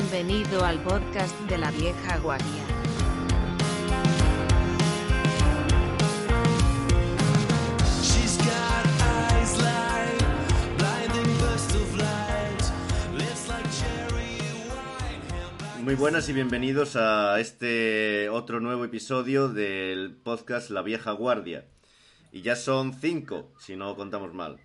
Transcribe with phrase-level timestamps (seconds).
[0.00, 2.62] Bienvenido al podcast de la vieja guardia.
[15.82, 21.66] Muy buenas y bienvenidos a este otro nuevo episodio del podcast La Vieja Guardia.
[22.30, 24.60] Y ya son cinco, si no contamos mal.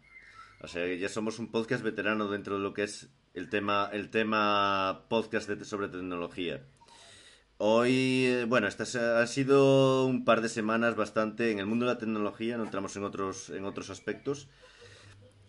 [0.62, 4.10] O sea, ya somos un podcast veterano dentro de lo que es el tema, el
[4.10, 6.62] tema podcast de- sobre tecnología.
[7.58, 11.94] Hoy, eh, bueno, estas han sido un par de semanas bastante en el mundo de
[11.94, 14.48] la tecnología, no entramos en otros, en otros aspectos.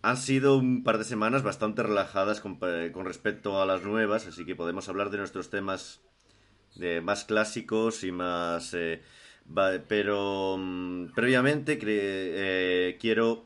[0.01, 4.27] Han sido un par de semanas bastante relajadas con, eh, con respecto a las nuevas,
[4.27, 6.01] así que podemos hablar de nuestros temas
[6.75, 8.73] de más clásicos y más...
[8.73, 9.01] eh,
[9.87, 13.45] pero mm, previamente eh, quiero...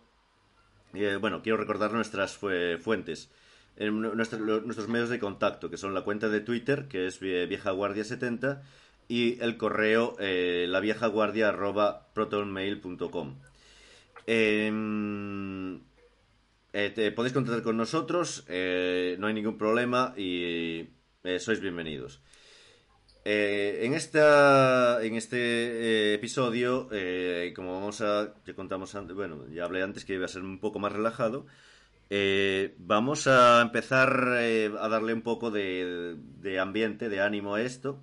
[0.94, 3.30] eh, bueno, quiero recordar nuestras fue- fuentes.
[3.80, 8.62] En nuestros medios de contacto, que son la cuenta de Twitter, que es vie- viejaguardia70,
[9.08, 13.36] y el correo eh, laviejaguardia arroba protonmail.com.
[14.28, 15.78] Em,
[16.74, 20.90] eh, te- podéis contactar con nosotros, eh, no hay ningún problema y
[21.24, 22.22] eh, sois bienvenidos.
[23.26, 26.90] En esta en este episodio,
[27.56, 30.60] como vamos a ya contamos antes, bueno, ya hablé antes que iba a ser un
[30.60, 31.46] poco más relajado.
[32.10, 36.18] Eh, vamos a empezar eh, a darle un poco de,
[36.60, 38.02] ambiente, de ánimo a esto,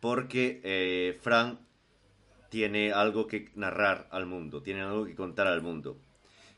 [0.00, 1.60] porque eh, Fran
[2.50, 5.98] tiene algo que narrar al mundo, tiene algo que contar al mundo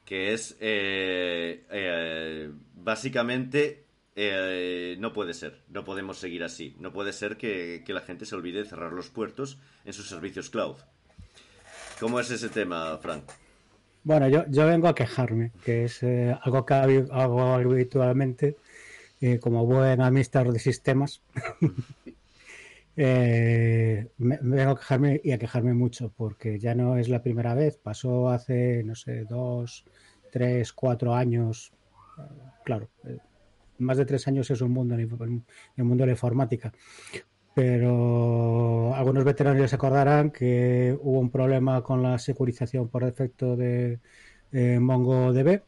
[0.04, 3.84] que es eh, básicamente
[4.98, 8.34] no puede ser, no podemos seguir así, no puede ser que, que la gente se
[8.34, 10.76] olvide de cerrar los puertos en sus servicios cloud.
[12.00, 13.24] ¿Cómo es ese tema, Frank?
[14.02, 18.56] Bueno, yo, yo vengo a quejarme, que es eh, algo que hago habitualmente
[19.20, 21.22] eh, como buen administrador de sistemas.
[22.96, 27.78] Eh, vengo a quejarme y a quejarme mucho, porque ya no es la primera vez.
[27.78, 29.86] Pasó hace, no sé, dos,
[30.30, 31.72] tres, cuatro años.
[32.62, 32.90] Claro,
[33.78, 36.74] más de tres años es un mundo en el mundo de la informática.
[37.54, 43.56] Pero algunos veteranos ya se acordarán que hubo un problema con la securización por defecto
[43.56, 44.00] de
[44.52, 45.62] eh, MongoDB.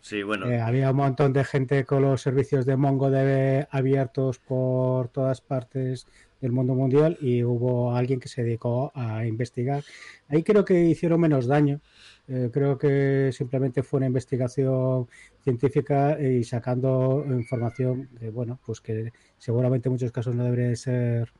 [0.00, 5.08] Sí, bueno, Eh, había un montón de gente con los servicios de MongoDB abiertos por
[5.08, 6.06] todas partes
[6.40, 9.82] del mundo mundial y hubo alguien que se dedicó a investigar.
[10.28, 11.80] Ahí creo que hicieron menos daño.
[12.28, 15.08] Eh, creo que simplemente fue una investigación
[15.42, 20.76] científica y sacando información que, bueno, pues que seguramente en muchos casos no debería de
[20.76, 21.32] ser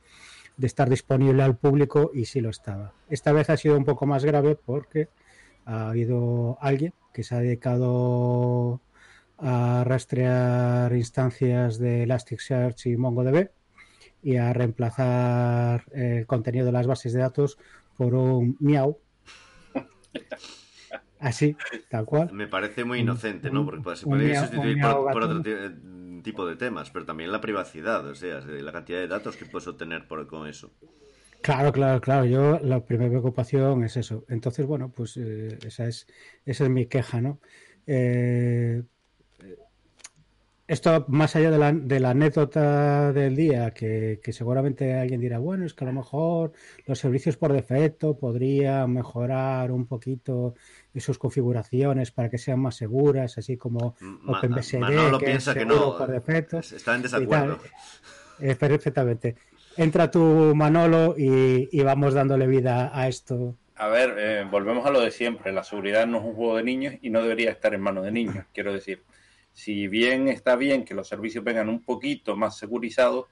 [0.57, 2.93] de estar disponible al público y sí lo estaba.
[3.09, 5.09] Esta vez ha sido un poco más grave porque
[5.65, 8.81] ha habido alguien que se ha dedicado
[9.39, 13.51] a rastrear instancias de Elasticsearch y MongoDB
[14.23, 17.59] y a reemplazar el contenido de las bases de datos
[17.97, 18.99] por un miau.
[21.21, 21.57] Así,
[21.89, 22.33] tal cual.
[22.33, 23.65] me parece muy inocente, ¿no?
[23.65, 25.71] Porque se podría sustituir por, otro eh,
[26.23, 29.67] tipo de temas, pero también la privacidad, o sea, la cantidad de datos que puedes
[29.67, 30.73] obtener por, con eso.
[31.41, 32.25] Claro, claro, claro.
[32.25, 34.25] Yo la primera preocupación es eso.
[34.29, 36.07] Entonces, bueno, pues eh, esa es
[36.45, 37.41] esa es mi queja, ¿no?
[37.87, 38.83] Eh,
[40.69, 45.39] esto más allá de la, de la anécdota del día, que, que seguramente alguien dirá,
[45.39, 46.53] bueno, es que a lo mejor
[46.87, 50.55] los servicios por defecto podrían mejorar un poquito
[51.01, 53.97] sus configuraciones para que sean más seguras, así como
[54.27, 56.59] OpenBSD, Manolo que piensa es que no, por defecto.
[56.59, 57.59] está en desacuerdo.
[58.41, 59.37] Eh, perfectamente.
[59.77, 63.55] Entra tu Manolo y, y vamos dándole vida a esto.
[63.77, 65.53] A ver, eh, volvemos a lo de siempre.
[65.53, 68.11] La seguridad no es un juego de niños y no debería estar en manos de
[68.11, 68.45] niños.
[68.53, 69.03] Quiero decir,
[69.59, 73.27] si bien está bien que los servicios vengan un poquito más segurizados,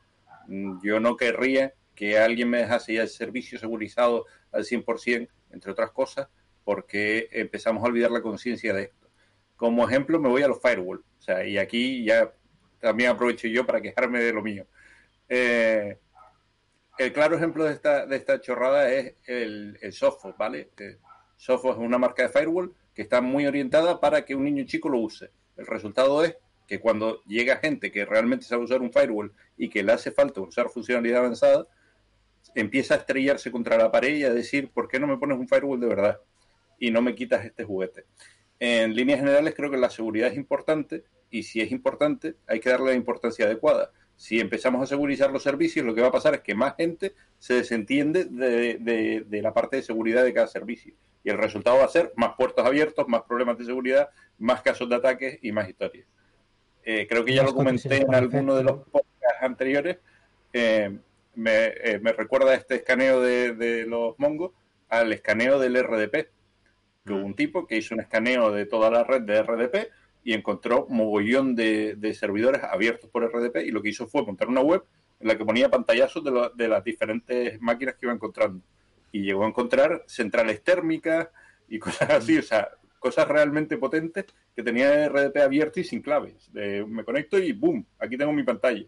[0.49, 5.71] mm, yo no querría que alguien me dejase ya el servicio segurizado al 100%, entre
[5.71, 6.27] otras cosas,
[6.65, 9.09] porque empezamos a olvidar la conciencia de esto.
[9.55, 11.05] Como ejemplo, me voy a los firewall.
[11.17, 12.33] O sea, y aquí ya
[12.81, 14.67] también aprovecho yo para quejarme de lo mío.
[15.29, 15.97] Eh,
[16.99, 20.71] el claro ejemplo de esta, de esta chorrada es el, el Sophos, ¿vale?
[20.77, 20.99] Es
[21.77, 25.31] una marca de firewall que está muy orientada para que un niño chico lo use.
[25.57, 26.37] El resultado es
[26.67, 30.41] que cuando llega gente que realmente sabe usar un firewall y que le hace falta
[30.41, 31.67] usar funcionalidad avanzada,
[32.55, 35.49] empieza a estrellarse contra la pared y a decir, ¿por qué no me pones un
[35.49, 36.21] firewall de verdad?
[36.79, 38.05] Y no me quitas este juguete.
[38.59, 42.71] En líneas generales creo que la seguridad es importante y si es importante hay que
[42.71, 43.93] darle la importancia adecuada.
[44.17, 47.15] Si empezamos a segurizar los servicios, lo que va a pasar es que más gente
[47.39, 50.95] se desentiende de, de, de la parte de seguridad de cada servicio.
[51.23, 54.09] Y el resultado va a ser más puertos abiertos, más problemas de seguridad,
[54.39, 56.07] más casos de ataques y más historias.
[56.83, 59.99] Eh, creo que ya lo comenté en alguno de los podcasts anteriores,
[60.53, 60.97] eh,
[61.35, 64.53] me, eh, me recuerda este escaneo de, de los mongos
[64.89, 66.29] al escaneo del RDP.
[67.05, 69.91] Que hubo un tipo que hizo un escaneo de toda la red de RDP
[70.27, 74.49] y encontró mogollón de, de servidores abiertos por RDP y lo que hizo fue montar
[74.49, 74.83] una web
[75.21, 78.61] en la que ponía pantallazos de, lo- de las diferentes máquinas que iba encontrando.
[79.13, 81.29] Y llegó a encontrar centrales térmicas
[81.69, 82.69] y cosas así, o sea,
[82.99, 84.25] cosas realmente potentes
[84.55, 86.53] que tenía RDP abierto y sin claves.
[86.53, 87.87] De- me conecto y ¡boom!
[88.01, 88.85] Aquí tengo mi pantalla.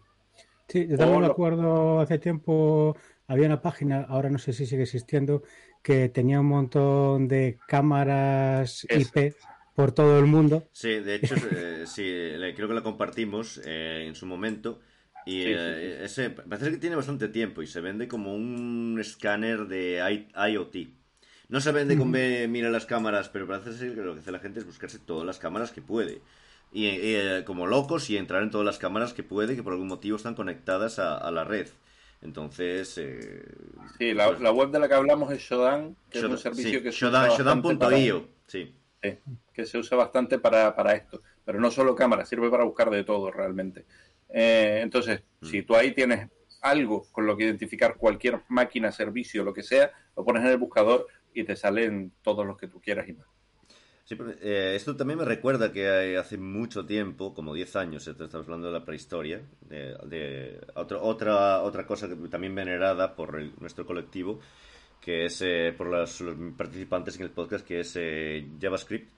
[0.67, 2.97] Sí, yo también me acuerdo hace tiempo,
[3.27, 5.43] había una página, ahora no sé si sigue existiendo,
[5.81, 8.85] que tenía un montón de cámaras.
[8.89, 9.33] IP
[9.79, 10.67] por todo el mundo.
[10.73, 12.03] Sí, de hecho, eh, sí,
[12.55, 14.79] creo que la compartimos eh, en su momento.
[15.25, 18.97] Y Sí, sí, eh, ese parece que tiene bastante tiempo y se vende como un
[18.99, 20.01] escáner de
[20.35, 20.75] I- IoT.
[21.47, 24.31] No se vende con ve- mira las cámaras, pero parece ser que lo que hace
[24.33, 26.21] la gente es buscarse todas las cámaras que puede.
[26.73, 29.87] Y eh, como locos y entrar en todas las cámaras que puede, que por algún
[29.87, 31.67] motivo están conectadas a, a la red.
[32.21, 33.45] Entonces, eh,
[33.97, 36.37] Sí, la, pues, la web de la que hablamos es Shodan, que es un Shodan-
[36.37, 38.75] servicio sí, que se Shodan- Shodan.io, sí.
[39.01, 39.17] Sí,
[39.53, 41.21] que se usa bastante para, para esto.
[41.45, 43.85] Pero no solo cámara, sirve para buscar de todo realmente.
[44.29, 46.29] Eh, entonces, si tú ahí tienes
[46.61, 50.57] algo con lo que identificar cualquier máquina, servicio, lo que sea, lo pones en el
[50.57, 53.27] buscador y te salen todos los que tú quieras y más.
[54.03, 58.33] Sí, pero, eh, esto también me recuerda que hace mucho tiempo, como 10 años, estamos
[58.33, 63.53] hablando de la prehistoria, de, de otro- otra, otra cosa que también venerada por el-
[63.59, 64.39] nuestro colectivo,
[65.01, 66.23] que es eh, por los,
[66.57, 69.09] participantes en el podcast, que es eh, JavaScript.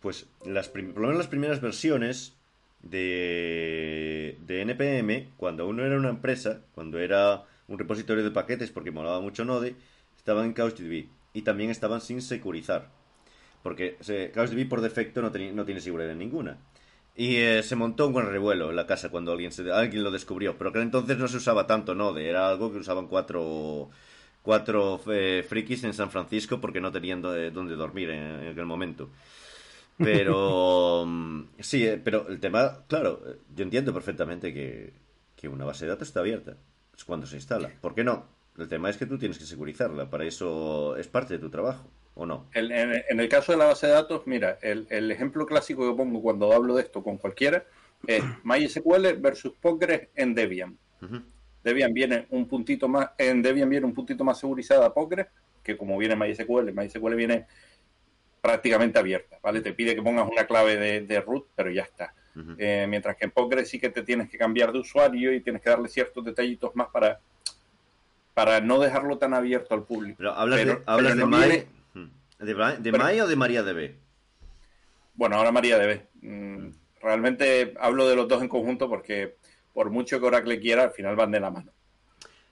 [0.00, 2.34] Pues las, por lo menos las primeras versiones
[2.82, 8.90] de, de NPM, cuando uno era una empresa, cuando era un repositorio de paquetes, porque
[8.90, 9.76] molaba mucho Node,
[10.16, 12.88] estaban en CouchDB y también estaban sin securizar.
[13.62, 13.96] Porque
[14.34, 16.58] CouchDB por defecto no, no tiene seguridad ninguna.
[17.14, 20.10] Y eh, se montó un buen revuelo en la casa cuando alguien, se, alguien lo
[20.10, 20.56] descubrió.
[20.56, 23.90] Pero que entonces no se usaba tanto Node, era algo que usaban cuatro,
[24.42, 28.66] cuatro eh, frikis en San Francisco porque no tenían do- dónde dormir en, en aquel
[28.66, 29.10] momento.
[30.00, 34.92] Pero mm, sí, eh, pero el tema, claro, eh, yo entiendo perfectamente que,
[35.36, 36.56] que una base de datos está abierta.
[36.96, 37.70] Es cuando se instala.
[37.80, 38.26] ¿Por qué no?
[38.58, 40.10] El tema es que tú tienes que securizarla.
[40.10, 42.46] Para eso es parte de tu trabajo, ¿o no?
[42.52, 45.88] El- en, en el caso de la base de datos, mira, el, el ejemplo clásico
[45.90, 47.64] que pongo cuando hablo de esto con cualquiera
[48.06, 50.78] es MySQL versus Postgres en Debian.
[51.02, 51.22] Ujú.
[51.62, 55.26] Debian viene un puntito más, en Debian viene un puntito más segurizada Postgres,
[55.62, 57.46] que como viene MySQL, MySQL viene
[58.40, 59.60] prácticamente abierta, ¿vale?
[59.60, 62.14] Te pide que pongas una clave de, de root, pero ya está.
[62.58, 65.60] Eh, mientras que en Postgres sí que te tienes que cambiar de usuario y tienes
[65.62, 67.20] que darle ciertos detallitos más para,
[68.34, 70.16] para no dejarlo tan abierto al público.
[70.18, 71.48] Pero hablas Pero- de, hablas pero de no Mai.
[71.48, 72.08] viene- Mm.
[72.38, 73.94] ¿De, de Pero- o de MariaDB?
[75.14, 76.00] Bueno, ahora MariaDB.
[76.22, 76.70] Mm,
[77.02, 79.36] realmente hablo de los dos en conjunto porque
[79.72, 81.72] por mucho que Oracle quiera, al final van de la mano.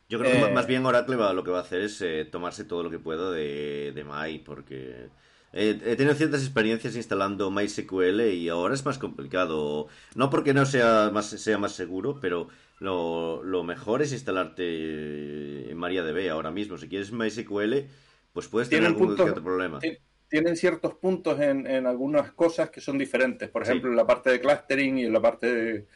[0.08, 2.24] Yo creo que Eh, más bien Oracle va- lo que va a hacer es eh,
[2.30, 5.08] tomarse todo lo que pueda de, de Mai, porque
[5.52, 9.86] eh, he tenido ciertas experiencias instalando MySQL y ahora es más complicado.
[10.16, 12.48] No porque no sea más, sea más seguro, pero
[12.80, 16.76] lo, lo mejor es instalarte en MariaDB ahora mismo.
[16.78, 17.86] Si quieres MySQL,
[18.32, 19.78] pues puedes tener algún puntos- otro problema.
[19.78, 19.98] ti-
[20.28, 23.48] Tienen ciertos puntos en, en algunas cosas que son diferentes.
[23.48, 23.70] Por Sí.
[23.72, 25.86] ejemplo, en la parte de clustering y en la parte de,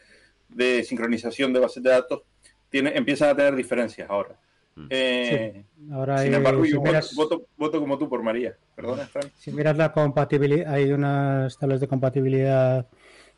[0.54, 2.22] de sincronización de bases de datos,
[2.70, 4.38] tiene, empiezan a tener diferencias ahora.
[4.76, 4.86] Mm.
[4.90, 8.56] Eh, Ahora, Sin eh, embargo, si yo miras- voto, voto, voto como tú por María.
[8.74, 9.30] Perdona, Fran.
[9.38, 12.88] Si miras la compatibilidad, hay unas tablas de compatibilidad,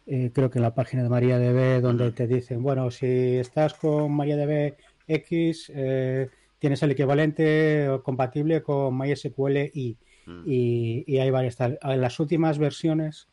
[0.07, 4.13] eh, creo que en la página de MariaDB, donde te dicen, bueno, si estás con
[4.13, 4.77] MariaDB
[5.09, 9.97] X, eh, tienes el equivalente o compatible con MySQL y,
[10.27, 10.43] Mm.
[10.47, 11.57] y, y hay varias.
[11.61, 13.29] En las últimas versiones,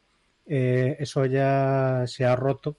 [0.45, 2.75] eh, eso ya se ha roto,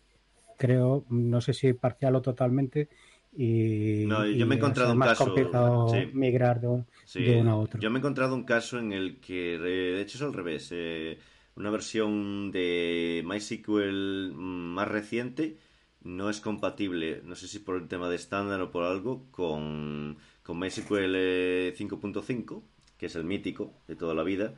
[0.64, 2.88] creo, no sé si parcial o totalmente.
[3.32, 6.12] Y, No, yo me he encontrado un caso, complicado sí.
[6.22, 7.80] migrar de, un- Sí, de uno a otro.
[7.80, 11.18] Yo me he encontrado un caso en el que, de hecho es al revés, eh,
[11.56, 15.58] una versión de MySQL mm, más reciente
[16.02, 20.18] no es compatible, no sé si por el tema de estándar o por algo, con,
[20.42, 22.62] con MySQL 5.5,
[22.98, 24.54] que es el mítico de toda la vida.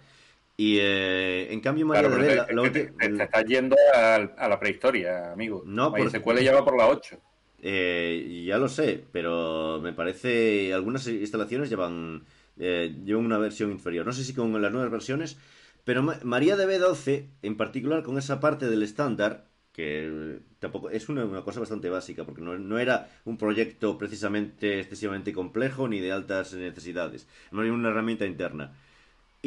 [0.56, 5.32] Y eh, en cambio Claro, MariaDB, pero la- te, estás yendo a, a la prehistoria,
[5.32, 5.62] amigo.
[5.66, 7.18] No, porque- MySQL ya va por la 8.
[7.62, 12.24] Eh, ya lo sé, pero me parece algunas instalaciones llevan
[12.58, 14.06] eh, llevan una versión inferior.
[14.06, 15.36] No sé si con las nuevas versiones,
[15.84, 21.08] pero Ma- MariaDB 12, en particular con esa parte del estándar, que eh, tampoco es
[21.10, 26.00] una, una cosa bastante básica, porque no, no era un proyecto precisamente excesivamente complejo ni
[26.00, 28.74] de altas necesidades, no era una herramienta interna.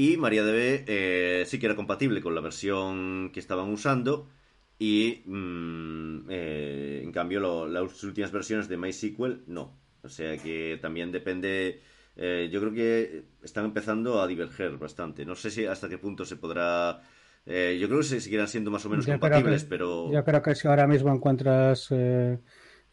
[0.05, 4.29] Y MariaDB eh, sí que era compatible con la versión que estaban usando,
[4.77, 9.65] y mm, eh, en cambio lo- las últimas versiones de MySQL no.
[10.03, 11.81] O sea que también depende.
[12.15, 15.25] eh, yo creo que están empezando a diverger bastante.
[15.25, 17.01] No sé si hasta qué punto se podrá.
[17.45, 20.11] eh, yo creo que se seguirán siendo más o menos Yo compatibles, que- pero.
[20.13, 22.39] Yo creo que si ahora mismo encuentras, eh,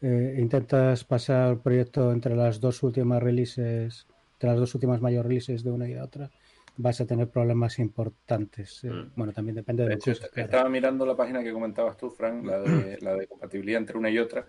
[0.01, 5.25] eh, intentas pasar el proyecto entre las dos últimas releases, entre las dos últimas mayor
[5.25, 6.29] releases de una y de otra,
[6.77, 8.83] vas a tener problemas importantes.
[8.83, 9.11] Eh, Mm.
[9.15, 10.45] Bueno, también depende de De hecho, que uses, claro.
[10.49, 14.09] estaba mirando la página que comentabas tú, Frank, la de, la de compatibilidad entre una
[14.09, 14.47] y otra,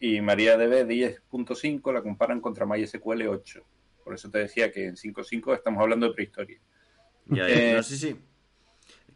[0.00, 3.62] y MariaDB 10.5 la comparan contra MySQL 8.
[4.04, 6.58] Por eso te decía que en 5.5 estamos hablando de prehistoria.
[7.26, 8.16] Ya, Eh, no, sí, sí.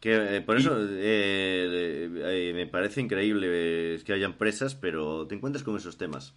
[0.01, 5.35] Que, eh, por eso eh, eh, me parece increíble eh, que haya empresas, pero te
[5.35, 6.35] encuentras con esos temas.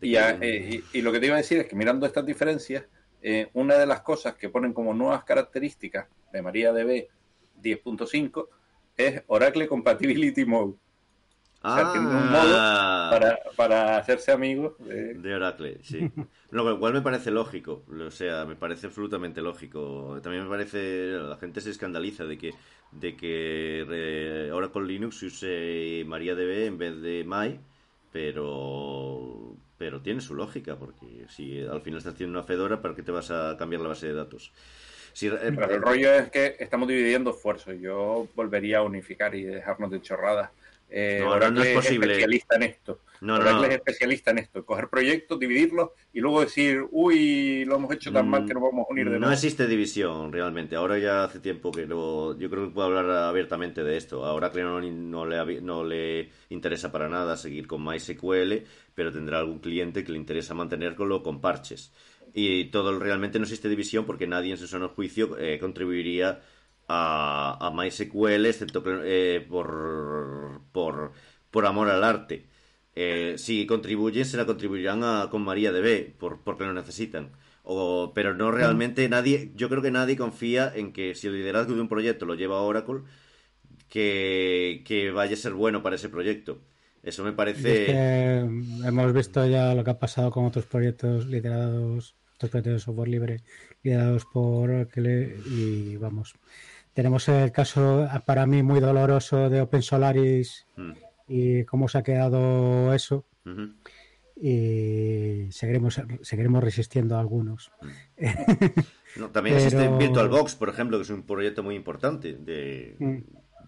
[0.00, 2.06] Y, que- a- eh, y- y lo que te iba a decir es que mirando
[2.06, 2.84] estas diferencias,
[3.22, 7.08] eh, una de las cosas que ponen como nuevas características de MariaDB
[7.62, 8.48] 10.5
[8.96, 10.74] es Oracle Compatibility Mode.
[11.62, 16.10] o sea, tiene un modo Ah, Para, para hacerse amigos de, de Oracle, sí.
[16.50, 20.18] Lo cual me parece lógico, o sea, me parece absolutamente lógico.
[20.22, 22.54] También me parece, la gente se escandaliza de que
[22.90, 27.58] de que eh, Oracle Linux use MariaDB en vez de My,
[28.10, 33.02] pero pero tiene su lógica, porque si al final estás haciendo una Fedora, ¿para qué
[33.02, 34.52] te vas a cambiar la base de datos?
[35.12, 37.74] Si, eh, Pero el rollo es que estamos dividiendo esfuerzos.
[37.80, 40.50] Yo volvería a unificar y dejarnos de chorradas.
[40.94, 42.06] Eh, No, Oracle no es posible.
[42.06, 43.00] especialista en esto.
[43.22, 43.64] No, Oracle no.
[43.64, 44.64] es especialista en esto.
[44.66, 48.86] Coger proyectos, dividirlos y luego decir, uy, lo hemos hecho tan mal que nos vamos
[48.88, 49.32] a unir de Mm, No nuevo.
[49.32, 50.76] existe división realmente.
[50.76, 54.24] Ahora ya hace tiempo que lo, yo creo que puedo hablar abiertamente de esto.
[54.26, 59.38] A Oracle no, no, le, no le interesa para nada seguir con MySQL, pero tendrá
[59.38, 61.92] algún cliente que le interesa mantenerlo con parches.
[62.34, 66.40] Y todo realmente no existe división porque nadie en su sano juicio eh, contribuiría
[66.92, 71.12] a, a MySQL, excepto que, eh, por, por,
[71.50, 72.46] por amor al arte.
[72.94, 77.30] Eh, si contribuyen, se la contribuirán a, con MariaDB, por, porque lo necesitan.
[77.64, 81.74] O, pero no realmente nadie, yo creo que nadie confía en que si el liderazgo
[81.74, 83.02] de un proyecto lo lleva Oracle,
[83.88, 86.60] que, que vaya a ser bueno para ese proyecto.
[87.02, 87.86] Eso me Es parece...
[87.86, 88.38] que
[88.84, 93.08] hemos visto ya lo que ha pasado con otros proyectos liderados, otros proyectos de software
[93.08, 93.42] libre
[93.82, 96.34] liderados por Oracle y vamos.
[96.94, 100.92] Tenemos el caso para mí muy doloroso de Open Solaris Mm,
[101.28, 103.24] y cómo se ha quedado eso
[104.36, 107.70] y seguiremos seguiremos resistiendo a algunos.
[109.14, 112.32] No, también Pero- existe VirtualBox, por ejemplo, que es un proyecto muy importante.
[112.32, 112.96] De...
[112.98, 113.18] Mm.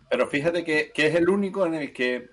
[0.09, 2.31] Pero fíjate que, que es el único en el que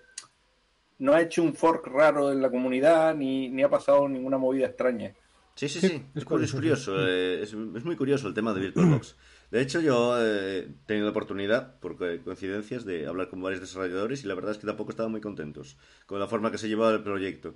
[1.00, 4.68] no ha hecho un fork raro en la comunidad ni, ni ha pasado ninguna movida
[4.68, 5.14] extraña.
[5.56, 5.96] Sí, sí, Sí, sí.
[6.16, 7.06] es Es, cu- es curioso.
[7.06, 9.18] eh, es, es muy curioso el tema de VirtualBox.
[9.52, 13.62] De hecho, yo eh, he tenido la oportunidad, por co- coincidencias, de hablar con varios
[13.62, 16.70] desarrolladores y la verdad es que tampoco estaban muy contentos con la forma que se
[16.70, 17.56] llevaba el proyecto.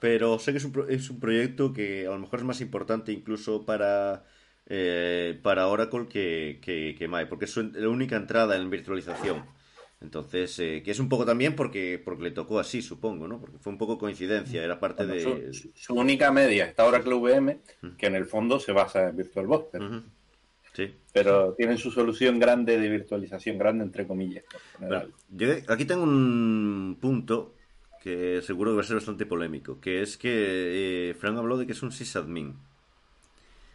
[0.00, 2.60] Pero sé que es un, pro- es un proyecto que a lo mejor es más
[2.60, 4.24] importante incluso para,
[4.66, 9.44] eh, para Oracle que, que, que MAE, porque es su- la única entrada en virtualización.
[10.00, 13.40] Entonces, eh, que es un poco también porque, porque le tocó así, supongo, ¿no?
[13.40, 15.52] Porque fue un poco coincidencia, era parte de...
[15.74, 17.60] Su, única media está Oracle VM,
[17.96, 19.86] que en el fondo se basa en VirtualBox, pero.
[20.76, 20.94] Sí.
[21.12, 24.44] pero tienen su solución grande de virtualización, grande entre comillas.
[24.78, 27.54] Bueno, yo aquí tengo un punto
[28.02, 31.64] que seguro que va a ser bastante polémico, que es que eh, Frank habló de
[31.66, 32.54] que es un sysadmin.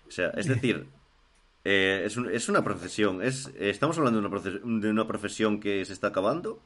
[0.07, 0.85] O sea, es decir,
[1.65, 3.21] eh, es, un- es una profesión.
[3.23, 6.61] Es, estamos hablando de una, de una profesión que se está acabando.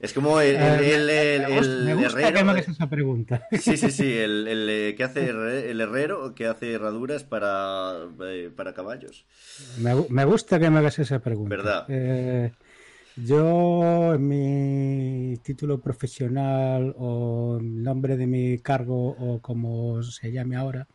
[0.00, 3.46] Es como el, el, el- el- Eh, me gusta, que me hagas esa pregunta.
[3.52, 5.28] Sí, sí, sí, el, eh, que hace
[5.70, 9.24] el herrero que hace herraduras para, eh, para caballos.
[9.78, 11.56] Me, me gusta que me hagas esa pregunta.
[11.56, 11.86] ¿Verdad?
[11.88, 12.52] Eh,
[13.16, 20.86] yo, en mi título profesional o nombre de mi cargo o como se llame ahora,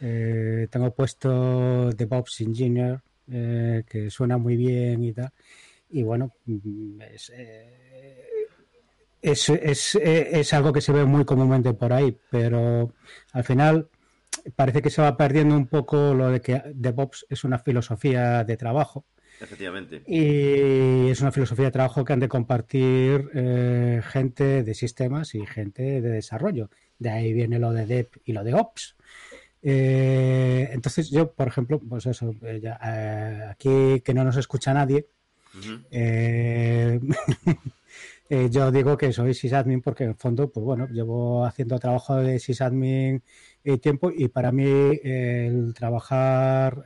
[0.00, 5.30] eh, tengo puesto DevOps Engineer, eh, que suena muy bien y tal.
[5.90, 8.28] Y bueno, mm, es, eh,
[9.22, 12.92] es, es, eh, es algo que se ve muy comúnmente por ahí, pero
[13.32, 13.88] al final
[14.56, 18.56] parece que se va perdiendo un poco lo de que DevOps es una filosofía de
[18.56, 19.04] trabajo
[19.40, 20.02] Efectivamente.
[20.06, 25.44] y es una filosofía de trabajo que han de compartir eh, gente de sistemas y
[25.46, 26.70] gente de desarrollo.
[26.98, 28.96] De ahí viene lo de Dev y lo de Ops.
[29.62, 35.06] Eh, entonces yo, por ejemplo, pues eso, ya, eh, aquí que no nos escucha nadie,
[35.90, 37.00] Eh,
[38.30, 42.16] eh, yo digo que soy sysadmin porque en el fondo, pues bueno, llevo haciendo trabajo
[42.16, 43.22] de sysadmin
[43.64, 44.66] eh, tiempo y para mí
[45.02, 46.84] el trabajar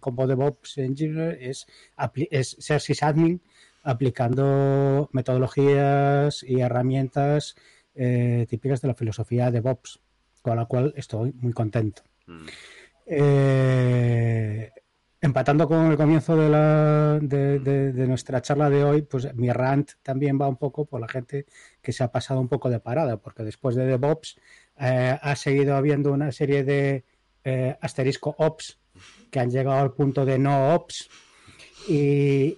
[0.00, 1.66] como DevOps Engineer es,
[2.58, 3.40] ser sysadmin
[3.82, 7.56] aplicando metodologías y herramientas
[7.94, 10.00] eh, típicas de la filosofía de DevOps,
[10.40, 12.02] con la cual estoy muy contento.
[12.26, 12.46] Mm.
[13.06, 14.70] Eh,
[15.22, 20.56] empatando con el comienzo de, nuestra charla de hoy, pues mi rant también va un
[20.56, 21.46] poco por la gente
[21.80, 24.36] que se ha pasado un poco de parada, porque después de DevOps
[24.80, 27.04] eh, ha seguido habiendo una serie de
[27.44, 28.80] eh, asterisco Ops
[29.30, 31.08] que han llegado al punto de no Ops.
[31.88, 32.56] Y,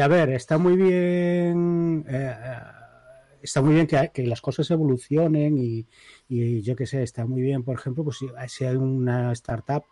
[0.00, 2.04] a ver, está muy bien.
[2.06, 2.34] eh,
[3.42, 5.86] está muy bien que, que las cosas evolucionen y,
[6.28, 9.84] y yo qué sé, está muy bien, por ejemplo, pues si, si hay una startup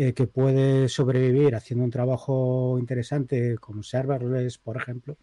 [0.00, 5.16] eh, que puede sobrevivir haciendo un trabajo interesante como serverless, por ejemplo,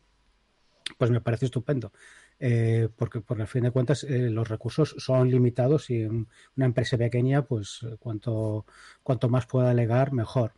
[0.98, 1.92] pues me parece estupendo.
[2.40, 6.28] Eh, porque por el fin de cuentas eh, los recursos son limitados y un-
[6.58, 8.66] una empresa pequeña, pues cuanto,
[9.04, 10.54] cuanto más pueda alegar, mejor.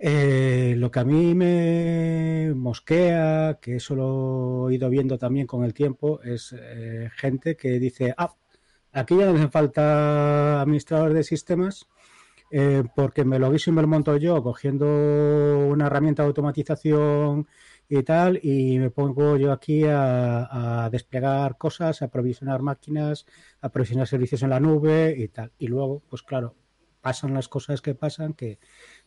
[0.00, 5.74] Lo que a mí me mosquea, que eso lo he ido viendo también con el
[5.74, 6.54] tiempo, es
[7.16, 8.34] gente que dice, ah,
[8.92, 11.86] aquí ya no hace falta administrador de sistemas,
[12.50, 17.46] eh, porque me lo guiso y me lo monto yo cogiendo una herramienta de automatización
[17.88, 23.26] y tal, y me pongo yo aquí a, a desplegar cosas, a provisionar máquinas,
[23.60, 25.52] a provisionar servicios en la nube y tal.
[25.58, 26.54] Y luego, pues claro,
[27.00, 28.58] pasan las cosas que pasan, que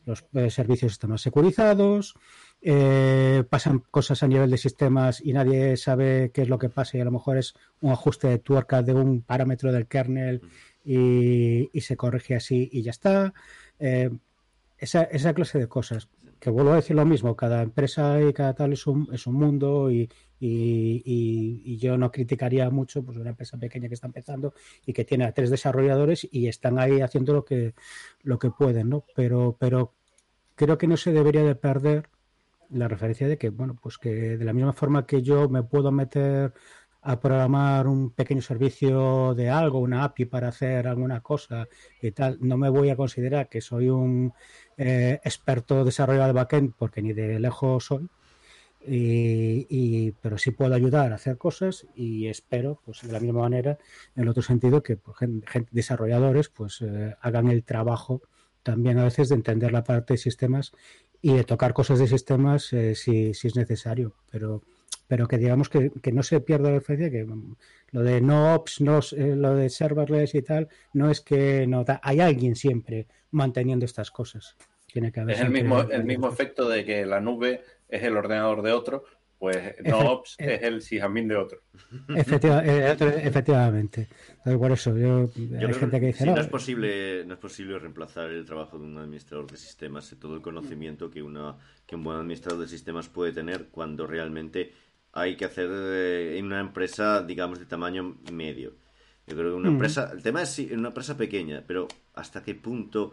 [0.06, 2.16] los eh, servicios están más securizados,
[2.62, 6.98] eh, pasan cosas a nivel de sistemas y nadie sabe qué es lo que pasa
[6.98, 10.42] y a lo mejor es un ajuste de tuerca de un parámetro del kernel
[10.84, 13.34] y, se corrige así y ya está.
[13.80, 14.10] Eh,
[14.78, 16.10] esa, clase de cosas.
[16.40, 19.36] Que vuelvo a decir lo mismo, cada empresa y cada tal es un, es un
[19.36, 20.10] mundo y-
[20.40, 25.26] y yo no criticaría mucho pues una empresa pequeña que está empezando y que tiene
[25.26, 27.76] a tres desarrolladores y están ahí haciendo lo que,
[28.24, 29.06] lo que pueden, ¿no?
[29.16, 29.94] Pero, pero
[30.56, 32.10] creo que no se debería de perder
[32.70, 35.92] la referencia de que, bueno, pues que de la misma forma que yo me puedo
[35.92, 36.54] meter
[37.04, 41.68] a programar un pequeño servicio de algo, una API para hacer alguna cosa
[42.02, 44.34] y tal, no me voy a considerar que soy un
[44.78, 48.08] eh, experto desarrollador de backend porque ni de lejos soy,
[48.84, 53.78] y, pero sí puedo ayudar a hacer cosas y espero, pues de la misma manera,
[54.16, 54.98] en el otro sentido, que
[55.72, 58.22] desarrolladores pues eh, hagan el trabajo
[58.64, 60.72] también a veces de entender la parte de sistemas
[61.22, 64.62] y de tocar cosas de sistemas eh, si, si es necesario, pero
[65.12, 67.56] pero que digamos que, que no se pierda la referencia que mm,
[67.92, 71.84] lo de no ops, no, eh, lo de serverless y tal, no es que no
[71.84, 74.56] da- hay alguien siempre manteniendo estas cosas.
[74.88, 78.16] Tiene que haber Es el mismo, el mismo efecto de que la nube es el
[78.16, 79.04] ordenador de otro,
[79.38, 81.60] pues no Efe- ops e- es el sysadmin de otro.
[82.16, 84.08] Efectiva- eh, otro- efectivamente.
[84.30, 87.34] Entonces, por eso, yo, Yo hay gente que dice, sí, no, no es posible no
[87.34, 91.58] es posible reemplazar el trabajo de un administrador de sistemas todo el conocimiento que una
[91.86, 94.72] que un buen administrador de sistemas puede tener cuando realmente
[95.14, 95.70] hay que hacer
[96.38, 98.74] en una empresa digamos de tamaño medio.
[99.28, 99.74] Yo creo que una Mm.
[99.74, 103.12] empresa el tema es si en una empresa pequeña pero hasta qué punto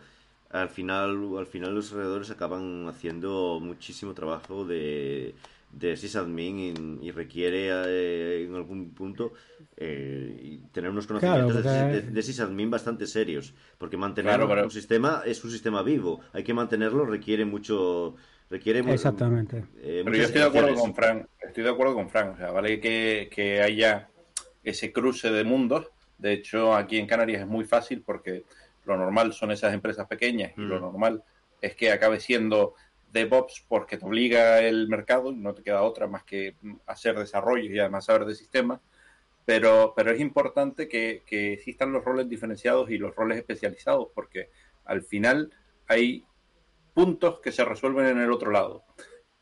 [0.51, 5.35] al final al final los alrededores acaban haciendo muchísimo trabajo de
[5.71, 9.35] de sysadmin y, y requiere eh, en algún punto
[9.77, 14.49] eh, y tener unos conocimientos de- porque- de, de sysadmin bastante serios porque mantener Claro,
[14.49, 16.21] pero- un sistema es un sistema vivo.
[16.33, 18.17] Hay que mantenerlo requiere mucho
[18.51, 19.65] requiere mu- Exactamente.
[19.77, 22.51] eh, Pero yo estoy de acuerdo con Fran, estoy de acuerdo con Fran, o sea,
[22.51, 24.09] vale que, que haya
[24.65, 28.45] ese cruce de mundos, de hecho aquí en Canarias es muy fácil porque
[28.87, 30.83] lo normal son esas empresas pequeñas y lo Mm.
[30.83, 31.23] normal
[31.61, 32.75] es que acabe siendo
[33.13, 36.55] DevOps porque te obliga el mercado y no te queda otra más que
[36.87, 38.81] hacer desarrollo y además saber de sistemas,
[39.45, 44.51] pero, pero es importante que, que existan los roles diferenciados y los roles especializados porque
[44.85, 45.51] al final
[45.87, 46.25] hay
[46.99, 48.83] puntos que se resuelven en el otro lado.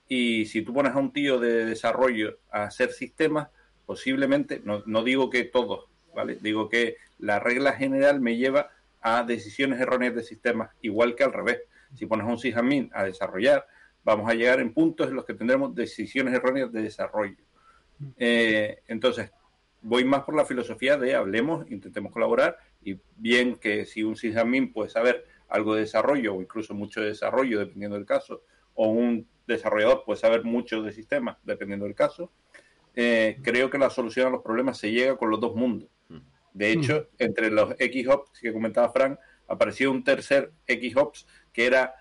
[0.06, 3.48] Y si tú pones a un tío de desarrollo a hacer sistemas,
[3.86, 6.36] posiblemente, no, no digo que todos, ¿vale?
[6.38, 11.32] Digo que la regla general me lleva a decisiones erróneas de sistemas, igual que al
[11.32, 11.62] revés.
[11.94, 13.66] Si pones a un sysadmin a desarrollar,
[14.04, 17.42] vamos a llegar en puntos en los que tendremos decisiones erróneas de desarrollo.
[18.18, 19.30] Eh, entonces,
[19.80, 24.74] voy más por la filosofía de hablemos, intentemos colaborar y bien que si un sysadmin
[24.74, 28.42] puede saber algo de desarrollo o incluso mucho de desarrollo, dependiendo del caso,
[28.74, 32.30] o un desarrollador puede saber mucho de sistemas, dependiendo del caso,
[32.94, 35.88] eh, creo que la solución a los problemas se llega con los dos mundos.
[36.52, 41.94] De hecho, entre los XOps que comentaba Frank, apareció un tercer XOps que era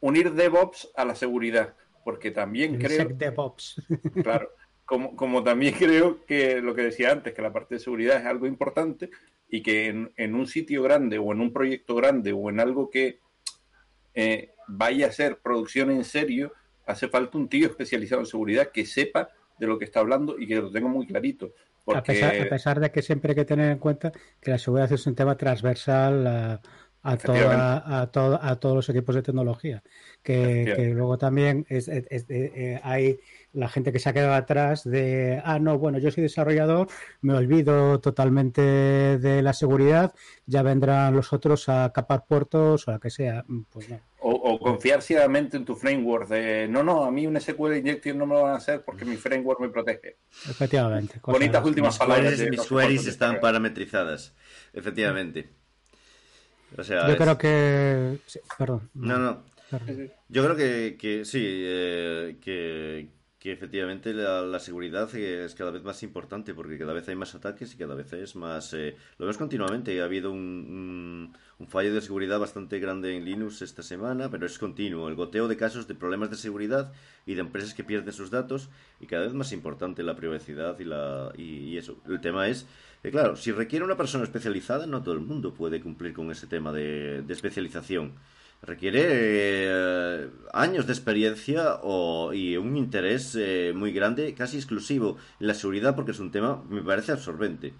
[0.00, 3.80] unir DevOps a la seguridad, porque también El creo SecDevOps.
[4.24, 4.50] Claro,
[4.84, 8.26] como, como también creo que lo que decía antes, que la parte de seguridad es
[8.26, 9.10] algo importante
[9.52, 12.88] y que en, en un sitio grande o en un proyecto grande o en algo
[12.88, 13.20] que
[14.14, 16.54] eh, vaya a ser producción en serio,
[16.86, 20.46] hace falta un tío especializado en seguridad que sepa de lo que está hablando y
[20.46, 21.52] que lo tenga muy clarito.
[21.84, 21.98] Porque...
[21.98, 24.10] A, pesar, a, pesar, de que siempre hay que tener en cuenta
[24.40, 26.60] que la seguridad es un tema transversal a,
[27.02, 29.82] a, toda, a, todo, a todos los equipos de tecnología.
[30.22, 33.18] Que, que luego también es, es, es, eh, hay
[33.52, 36.88] la gente que se ha quedado atrás de, ah, no, bueno, yo soy desarrollador,
[37.20, 40.14] me olvido totalmente de la seguridad,
[40.46, 43.44] ya vendrán los otros a capar puertos o a que sea.
[43.70, 44.00] Pues no.
[44.20, 48.18] o, o, confiar ciegamente en tu framework de, no, no, a mí un SQL injection
[48.18, 50.16] no me lo van a hacer porque mi framework me protege.
[50.48, 51.20] Efectivamente.
[51.22, 52.38] Bonitas últimas palabras.
[52.50, 54.34] Mis queries están parametrizadas,
[54.72, 55.50] efectivamente.
[56.76, 57.18] O sea, yo es...
[57.18, 58.18] creo que...
[58.24, 58.88] Sí, perdón.
[58.94, 59.52] No, no.
[60.28, 63.08] Yo creo que, que sí, eh, que,
[63.42, 67.74] que efectivamente la, seguridad es cada vez más importante porque cada vez hay más ataques
[67.74, 68.72] y cada vez es más...
[68.72, 73.60] Eh, lo vemos continuamente, ha habido un, un, fallo de seguridad bastante grande en Linux
[73.60, 76.92] esta semana, pero es continuo, el goteo de casos de problemas de seguridad
[77.26, 78.68] y de empresas que pierden sus datos
[79.00, 82.00] y cada vez más importante la privacidad y, la, y, eso.
[82.06, 82.68] El tema es,
[83.02, 86.46] eh, claro, si requiere una persona especializada, no todo el mundo puede cumplir con ese
[86.46, 88.12] tema de especialización
[88.62, 95.48] requiere eh, años de experiencia o, y un interés eh, muy grande, casi exclusivo en
[95.48, 97.74] la seguridad, porque es un tema, me parece, absorbente.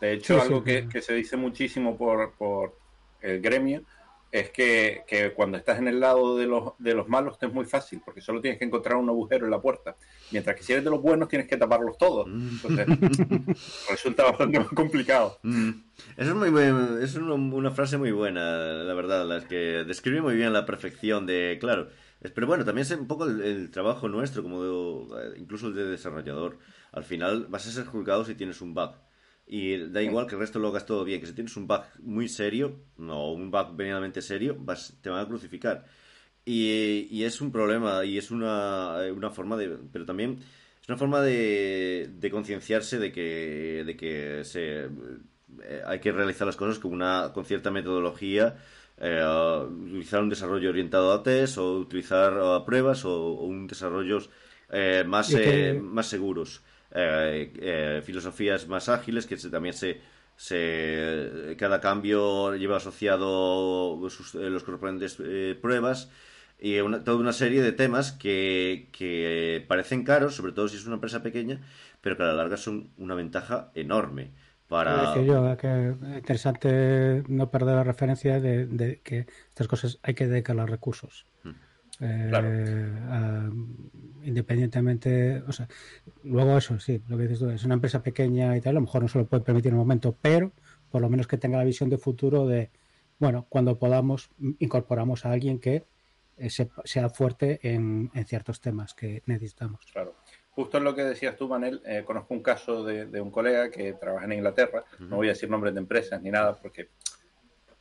[0.00, 0.64] De hecho, sí, algo sí.
[0.64, 2.76] Que, que, se dice muchísimo por, por
[3.20, 3.82] el gremio
[4.30, 7.52] es que, que, cuando estás en el lado de los, de los malos te es
[7.52, 9.96] muy fácil, porque solo tienes que encontrar un agujero en la puerta.
[10.30, 12.28] Mientras que si eres de los buenos tienes que taparlos todos.
[12.28, 12.86] Entonces,
[13.90, 15.38] resulta bastante más complicado.
[15.42, 15.70] Mm.
[16.16, 20.22] Eso es, muy, muy, es una, una, frase muy buena, la verdad, la que describe
[20.22, 21.88] muy bien la perfección de, claro,
[22.34, 25.84] pero bueno, también es un poco el, el trabajo nuestro, como de, incluso el de
[25.84, 26.58] desarrollador.
[26.92, 28.92] Al final vas a ser juzgado si tienes un bug.
[29.52, 31.82] Y da igual que el resto lo hagas todo bien, que si tienes un bug
[31.98, 35.86] muy serio, no un bug venidamente serio, vas, te van a crucificar.
[36.44, 39.76] Y, y, es un problema y es una, una forma de...
[39.92, 40.38] Pero también
[40.80, 46.46] es una forma de, de concienciarse de que, de que se, eh, hay que realizar
[46.46, 48.56] las cosas con, una, con cierta metodología,
[48.98, 49.20] eh,
[49.66, 54.30] utilizar un desarrollo orientado a test o utilizar uh, pruebas o, o, un desarrollos
[54.70, 55.74] eh, más, que...
[55.82, 56.62] más seguros.
[56.92, 60.00] Eh, eh, filosofías más ágiles que se, también se,
[60.36, 65.16] se, cada cambio lleva asociado sus, eh, los correspondientes
[65.60, 66.10] pruebas
[66.58, 70.86] y una, toda una serie de temas que, que, parecen caros, sobre todo si es
[70.86, 71.60] una empresa pequeña,
[72.00, 74.32] pero que a la larga son una ventaja enorme.
[74.68, 75.20] Para...
[75.22, 80.54] Yo, que interesante no perder la referencia de, de, que estas cosas hay que dedicar
[80.54, 81.26] los recursos.
[82.00, 82.48] Eh, claro.
[82.48, 85.68] uh, independientemente, o sea,
[86.24, 88.80] luego eso, sí, lo que dices tú, es una empresa pequeña y tal, a lo
[88.82, 90.52] mejor no se lo puede permitir en un momento, pero
[90.90, 92.70] por lo menos que tenga la visión de futuro de,
[93.18, 95.84] bueno, cuando podamos, incorporamos a alguien que
[96.36, 99.80] eh, se, sea fuerte en, en, ciertos temas que necesitamos.
[99.92, 100.16] Claro.
[100.50, 103.70] Justo en lo que decías tú, Manel, eh, conozco un caso de, de, un colega
[103.70, 105.08] que trabaja en Inglaterra, uh -huh.
[105.08, 106.88] no voy a decir nombres de empresas ni nada porque,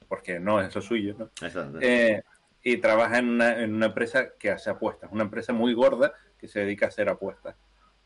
[0.08, 1.26] porque no es lo suyo, ¿no?
[1.42, 1.80] Exacto.
[1.82, 2.22] Eh,
[2.64, 6.48] y trabaja en una, en una, empresa que hace apuestas, una empresa muy gorda que
[6.48, 7.56] se dedica a hacer apuestas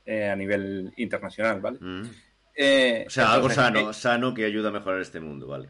[0.05, 1.79] eh, a nivel internacional, ¿vale?
[1.79, 2.03] Mm.
[2.55, 5.69] Eh, o sea, entonces, algo sano, eh, sano que ayuda a mejorar este mundo, ¿vale?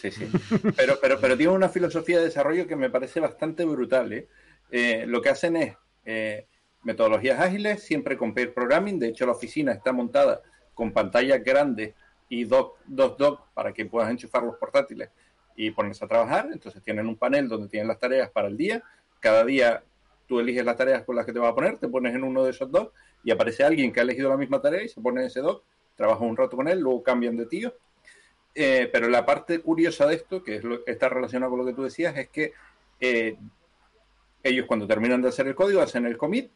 [0.00, 0.28] Sí, sí.
[0.76, 4.28] Pero, pero, pero tiene una filosofía de desarrollo que me parece bastante brutal, ¿eh?
[4.70, 6.46] eh lo que hacen es eh,
[6.82, 10.42] metodologías ágiles, siempre con pair programming, de hecho la oficina está montada
[10.74, 11.94] con pantallas grandes
[12.28, 15.10] y dos, dos dock para que puedas enchufar los portátiles
[15.56, 16.48] y ponerse a trabajar.
[16.52, 18.82] Entonces tienen un panel donde tienen las tareas para el día.
[19.20, 19.82] Cada día
[20.26, 22.44] tú eliges las tareas con las que te vas a poner, te pones en uno
[22.44, 22.88] de esos dos
[23.24, 25.62] y aparece alguien que ha elegido la misma tarea y se pone en ese doc,
[25.94, 27.74] trabaja un rato con él, luego cambian de tío.
[28.54, 32.16] Eh, pero la parte curiosa de esto, que está relacionado con lo que tú decías,
[32.16, 32.52] es que
[33.00, 33.36] eh,
[34.42, 36.50] ellos cuando terminan de hacer el código hacen el commit,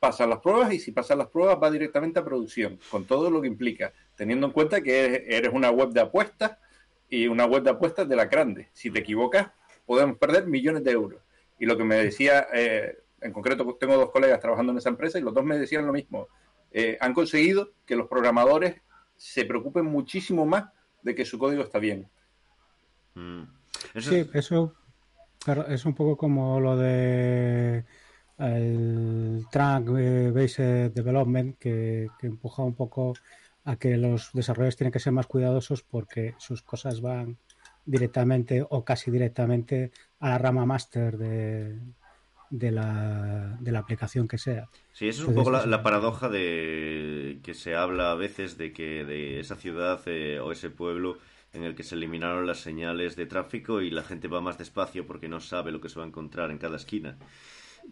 [0.00, 3.40] pasan las pruebas y si pasan las pruebas va directamente a producción, con todo lo
[3.40, 6.58] que implica, teniendo en cuenta que eres una web de apuestas
[7.14, 8.70] y una web de apuestas de la grande.
[8.72, 9.48] Si te equivocas,
[9.86, 11.22] podemos perder millones de euros.
[11.60, 15.18] Y lo que me decía, eh, en concreto, tengo dos colegas trabajando en esa empresa
[15.18, 16.26] y los dos me decían lo mismo.
[16.72, 18.80] Eh, han conseguido que los programadores
[19.16, 20.64] se preocupen muchísimo más
[21.02, 22.08] de que su código está bien.
[23.14, 23.44] Mm.
[23.94, 24.10] Eso...
[24.10, 24.74] Sí, eso
[25.68, 27.84] es un poco como lo de
[28.38, 29.84] el track
[30.32, 33.14] based development que, que empuja un poco
[33.64, 37.38] a que los desarrolladores tienen que ser más cuidadosos porque sus cosas van
[37.84, 41.80] directamente o casi directamente a la rama máster de,
[42.50, 44.70] de, la, de la aplicación que sea.
[44.92, 48.72] Sí, eso es un poco la, la, paradoja de que se habla a veces de
[48.72, 51.18] que de esa ciudad eh, o ese pueblo
[51.52, 55.04] en el que se eliminaron las señales de tráfico y la gente va más despacio
[55.06, 57.18] porque no sabe lo que se va a encontrar en cada esquina.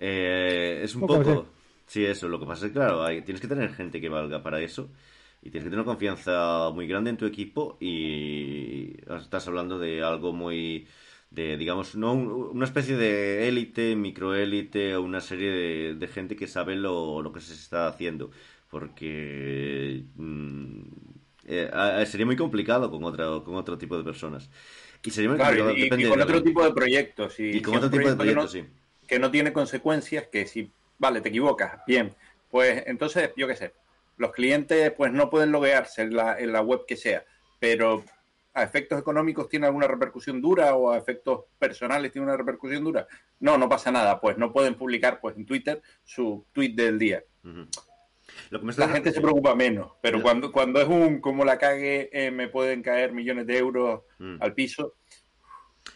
[0.00, 1.46] Eh, es un Poco, poco...
[1.86, 2.28] Sí, eso.
[2.28, 4.90] Lo que pasa es que, claro, hay- tienes que tener gente que valga para eso.
[5.42, 7.76] Y tienes que tener una confianza muy grande en tu equipo.
[7.80, 10.88] Y estás hablando de algo muy...
[11.30, 16.36] De, digamos, no un- una especie de élite, microélite o una serie de, de gente
[16.36, 18.30] que sabe lo, lo que se está haciendo.
[18.68, 20.82] Porque mm,
[21.46, 24.50] eh, sería muy complicado con, otra, con otro tipo de personas.
[25.04, 27.38] Y sería muy Claro, complicado, y, con de- otro tipo de proyectos.
[27.40, 28.64] Y, y con si otro tipo de no- proyectos, sí.
[29.06, 32.14] que no tiene consecuencias, que si, vale, te equivocas, bien,
[32.50, 33.72] pues entonces, yo qué sé,
[34.16, 37.24] los clientes pues no pueden loguearse en la, en la web que sea,
[37.58, 38.04] pero
[38.54, 43.06] a efectos económicos tiene alguna repercusión dura o a efectos personales tiene una repercusión dura.
[43.40, 47.24] No, no pasa nada, pues no pueden publicar pues en Twitter su tweet del día.
[47.44, 47.66] Ujú.
[48.50, 51.58] Lo que me La gente se preocupa menos, pero cuando, cuando es un como la
[51.58, 54.36] cague, eh, me pueden caer millones de euros Mm.
[54.40, 54.94] al piso,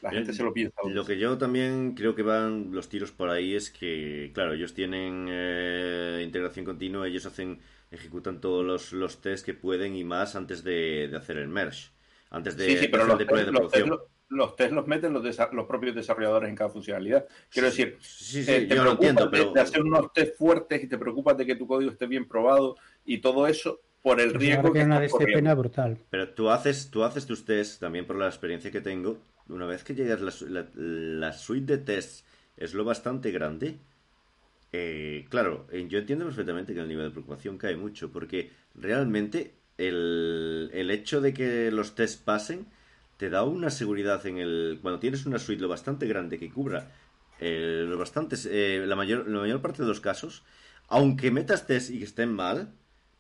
[0.03, 0.75] la gente se lo piensa.
[0.85, 4.75] Lo que yo también creo que van los tiros por ahí es que, claro, ellos
[4.75, 10.37] tienen eh, integración continua, ellos hacen, ejecutan todos los, los tests que pueden y más
[10.37, 11.91] antes de, de hacer el merge,
[12.31, 13.87] antes de, sí, pero los el test, de los, test,
[14.29, 17.27] los test los meten los, desa- los propios desarrolladores en cada funcionalidad.
[17.51, 20.13] Quiero decir, Sí, sí, eh, te yo lo preocupas entiendo, de, pero de hacer unos
[20.13, 23.81] test fuertes y te preocupas de que tu código esté bien probado y todo eso
[24.03, 25.97] por el riesgo que que una disciplina brutal.
[26.11, 29.19] Pero tú haces, tú haces tus tests, también por la experiencia que tengo,
[29.49, 32.25] una vez que llegas, la, la- la suite de tests
[32.57, 33.79] es lo bastante grande.
[34.79, 39.55] Eh, claro, eh, yo entiendo perfectamente que el nivel de preocupación cae mucho, porque realmente
[39.79, 42.67] el, el hecho de que los tests pasen
[43.17, 44.79] te da una seguridad en el...
[44.83, 46.93] Cuando tienes una suite lo bastante grande que cubra
[47.41, 50.45] eh, bastantes, eh, la, mayor, la mayor parte de los casos,
[50.89, 52.75] aunque metas tests y que estén mal,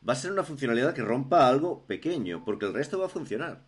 [0.07, 3.64] va a ser una funcionalidad que rompa algo pequeño, porque el resto va a funcionar.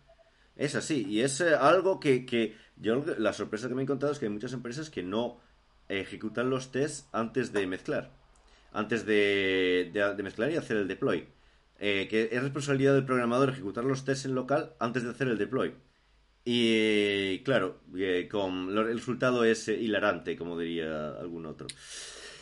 [0.55, 4.19] Es así, y es algo que, que yo la sorpresa que me he encontrado es
[4.19, 5.39] que hay muchas empresas que no
[5.89, 8.11] ejecutan los tests antes de mezclar,
[8.73, 11.27] antes de, de- de mezclar y hacer el deploy.
[11.81, 15.37] Eh, que es responsabilidad del programador ejecutar los tests en local antes de hacer el
[15.37, 15.73] deploy.
[16.45, 21.67] Y claro, eh, con, lo- el resultado es eh, hilarante, como diría algún otro.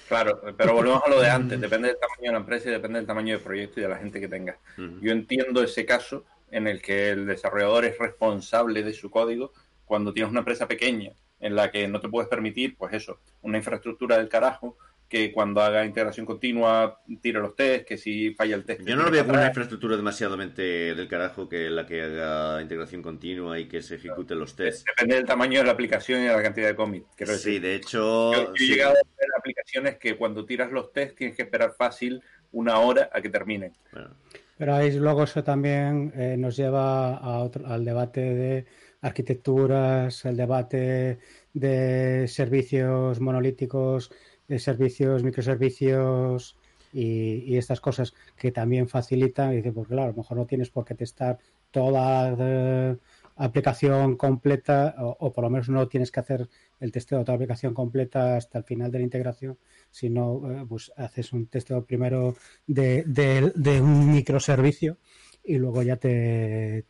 [0.07, 2.99] Claro, pero volvemos a lo de antes, depende del tamaño de la empresa y depende
[2.99, 4.57] del tamaño del proyecto y de la gente que tenga.
[5.01, 9.51] Yo entiendo ese caso en el que el desarrollador es responsable de su código
[9.85, 13.57] cuando tienes una empresa pequeña en la que no te puedes permitir, pues eso, una
[13.57, 18.65] infraestructura del carajo que cuando haga integración continua tire los test, que si falla el
[18.65, 18.81] test.
[18.83, 20.61] te Yo no lo veo como una infraestructura demasiadamente
[20.95, 24.83] del carajo que la que haga integración continua y que se ejecuten los tests.
[24.85, 27.05] Depende del tamaño de la aplicación y de la cantidad de commit.
[27.15, 27.53] Quiero decir.
[27.53, 28.67] Sí, de hecho, Yo, yo he sí.
[28.67, 32.21] llegado a ver aplicaciones que cuando tiras los test tienes que esperar fácil
[32.51, 33.71] una hora a que terminen.
[33.93, 34.09] Bueno,
[34.57, 38.65] Pero ahí luego eso también eh, nos lleva a otro- al debate de
[39.01, 41.19] arquitecturas, el debate
[41.53, 44.11] de servicios monolíticos,
[44.47, 46.57] de servicios, microservicios
[46.93, 49.53] y, estas cosas que también facilitan.
[49.53, 51.37] Y dice, pues claro, a lo mejor no tienes por qué testar
[51.71, 52.97] toda la eh,
[53.35, 56.47] aplicación completa o, por lo menos no tienes que hacer
[56.79, 59.57] el testeo de toda la aplicación completa hasta el final de la integración,
[59.91, 64.97] sino eh, pues haces un testeo primero de, de- un microservicio
[65.43, 66.85] y luego ya te-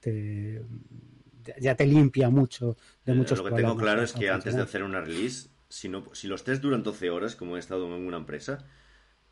[1.59, 4.83] ya te limpia mucho de muchos lo que tengo claro es que antes de hacer
[4.83, 8.17] una release, si, no, si los tests duran 12 horas, como he estado en una
[8.17, 8.65] empresa,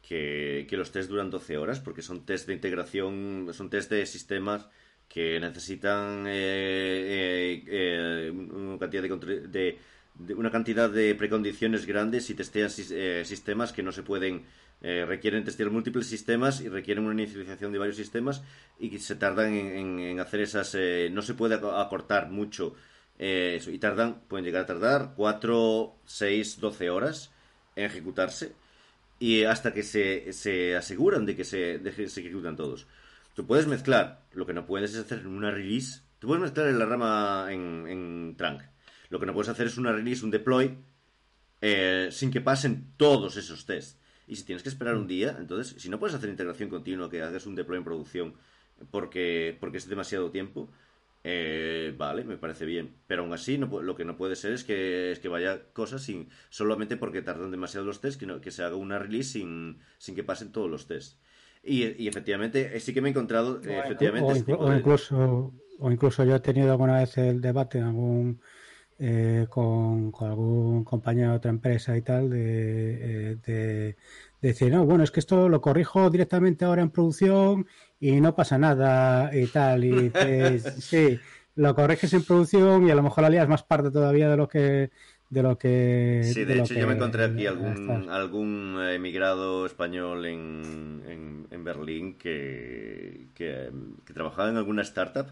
[0.02, 4.06] que, que los tests duran 12 horas, porque son test de integración, son test de
[4.06, 4.68] sistemas
[5.08, 9.80] que necesitan eh, eh, eh, una cantidad de, de-
[10.16, 14.44] de- una cantidad de precondiciones grandes y testean eh, sistemas que no se pueden
[14.82, 18.44] eh, requieren testear múltiples sistemas y requieren una inicialización de varios sistemas
[18.80, 22.76] y se tardan en, hacer esas eh, no se puede ac- acortar mucho
[23.18, 27.32] eh, eso, y tardan pueden llegar a tardar 4, 6, 12 horas
[27.76, 28.54] en ejecutarse
[29.18, 32.86] y hasta que se, se aseguran de que se, se ejecutan todos.
[33.34, 36.02] Tú puedes mezclar, lo que no puedes es hacer una release.
[36.20, 38.62] Tú puedes mezclar en la rama en, trunk.
[39.10, 40.78] Lo que no puedes hacer es una release, un deploy,
[42.12, 43.98] sin que pasen todos esos tests.
[44.28, 47.22] Y si tienes que esperar un día, entonces, si no puedes hacer integración continua, que
[47.22, 48.34] hagas un deploy en producción,
[48.92, 50.70] porque, porque es demasiado tiempo,
[51.24, 52.96] eh, vale, me parece bien.
[53.08, 56.04] Pero aún así, no, lo que no puede ser es que, es que vaya cosas
[56.04, 59.80] sin, solamente porque tardan demasiado los tests, que, no- que se haga una release sin,
[59.98, 61.18] sin que pasen todos los tests.
[61.64, 65.54] Y, y efectivamente, eh, sí que me he encontrado, eh, efectivamente, o, este de- incluso
[65.80, 68.42] o incluso yo he tenido alguna vez el debate en algún
[69.00, 73.96] eh, con, con algún compañero de otra empresa y tal de, eh, de, de
[74.42, 77.68] decir no bueno es que esto lo corrijo directamente ahora en producción
[78.00, 81.20] y no pasa nada y tal y te- sí
[81.56, 84.48] lo corriges en producción y a lo mejor la lías más parte todavía de lo
[84.48, 84.92] que
[85.30, 86.22] de lo que.
[86.34, 92.18] Sí, de, hecho yo me encontré aquí algún, algún emigrado español en, en, en Berlín
[92.18, 93.72] que, que,
[94.06, 95.28] que trabajaba en alguna startup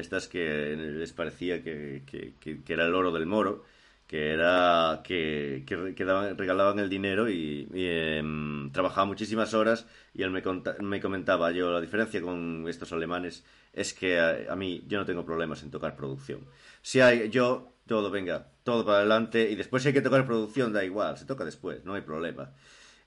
[0.00, 3.64] estas que les parecía que, que, que- era el oro del moro,
[4.06, 10.22] que era que, que, daban- regalaban el dinero y, y, em, trabajaba muchísimas horas y
[10.22, 14.56] él me, conta- me comentaba yo la diferencia con estos alemanes es que a, a
[14.56, 16.40] mí yo no tengo problemas en tocar producción.
[16.82, 20.72] Si hay yo todo venga todo para adelante y después si hay que tocar producción
[20.72, 22.52] da igual, se toca después, no hay problema.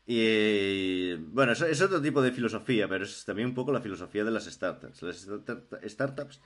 [0.06, 4.24] Y bueno, es, es otro tipo de filosofía, pero es también un poco la filosofía
[4.24, 5.02] de las startups.
[5.02, 6.42] Las start- startups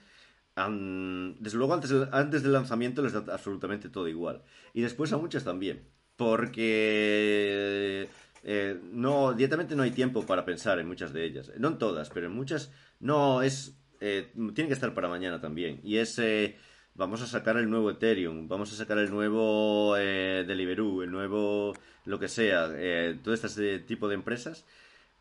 [0.55, 4.43] han- desde luego antes, antes del lanzamiento les da absolutamente todo igual.
[4.73, 5.87] Y después a muchas también.
[6.15, 8.07] Porque
[8.43, 11.51] eh, no, directamente no hay tiempo para pensar en muchas de ellas.
[11.57, 13.77] No en todas, pero en muchas no es...
[13.99, 15.79] eh, tiene que estar para mañana también.
[15.83, 16.17] Y es...
[16.19, 16.57] eh,
[16.93, 21.73] vamos a sacar el nuevo Ethereum, vamos a sacar el nuevo eh, Deliveroo, el nuevo
[22.05, 24.65] lo que sea, eh, todo este tipo de empresas,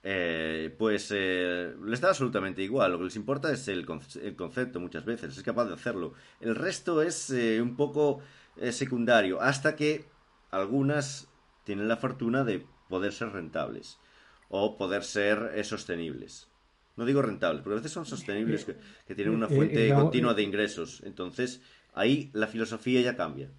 [0.02, 2.92] eh, pues eh, les da absolutamente igual.
[2.92, 6.14] Lo que les importa es el, con- el concepto muchas veces, es capaz de hacerlo.
[6.40, 8.20] El resto es eh, un poco
[8.56, 10.10] eh, secundario, hasta que
[10.50, 11.32] algunas
[11.64, 14.00] tienen la fortuna de poder ser rentables
[14.48, 16.48] o poder ser eh, sostenibles.
[16.96, 19.94] No digo rentables, porque a veces son sostenibles, que, que tienen una Eh, eh, fuente
[19.94, 21.02] continua de ingresos.
[21.04, 23.50] Entonces, ahí la filosofía ya cambia.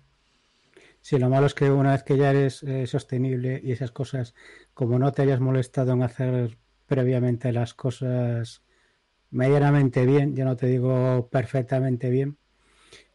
[1.02, 4.36] Sí, lo malo es que una vez que ya eres eh, sostenible y esas cosas,
[4.74, 8.62] como no te hayas molestado en hacer previamente las cosas
[9.32, 12.38] medianamente bien, yo no te digo perfectamente bien,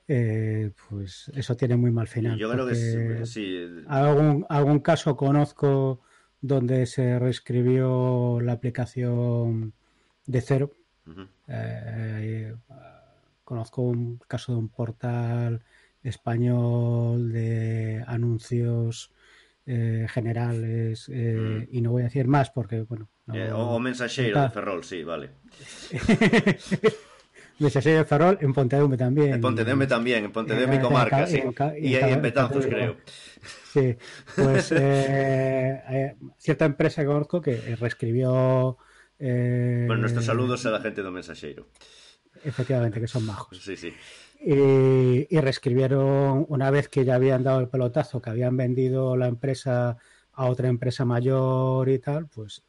[0.09, 2.39] eh, pues eso tiene muy mal final.
[2.39, 6.01] Yo creo que sí, sí, algún, algún caso conozco
[6.41, 9.75] donde se reescribió la aplicación
[10.27, 10.73] de cero.
[11.49, 12.53] Eh,
[13.45, 15.63] conozco un caso de un portal
[16.09, 19.13] español de anuncios
[19.67, 23.79] eh, generales eh, y no voy a decir más porque, bueno, no- Eh, o, o
[23.81, 25.31] mensajero de Ferrol, sí, vale.
[27.59, 29.35] de Saseo de Ferrol en Pontedeume también.
[29.35, 31.39] En Pontedeume también, en y Eh, comarca, en sí.
[31.39, 32.97] En Y, en Betanzos, creo.
[33.73, 33.97] Sí,
[34.37, 34.69] pues
[36.39, 38.77] cierta empresa que conozco que reescribió.
[39.19, 41.67] eh, Bueno, nuestros saludos a la gente de Mensajero.
[42.47, 43.61] Efectivamente, que son majos.
[43.61, 43.93] Sí, sí.
[44.41, 49.27] Y, y reescribieron una vez que ya habían dado el pelotazo, que habían vendido la
[49.27, 49.97] empresa
[50.33, 52.63] a otra empresa mayor y tal, pues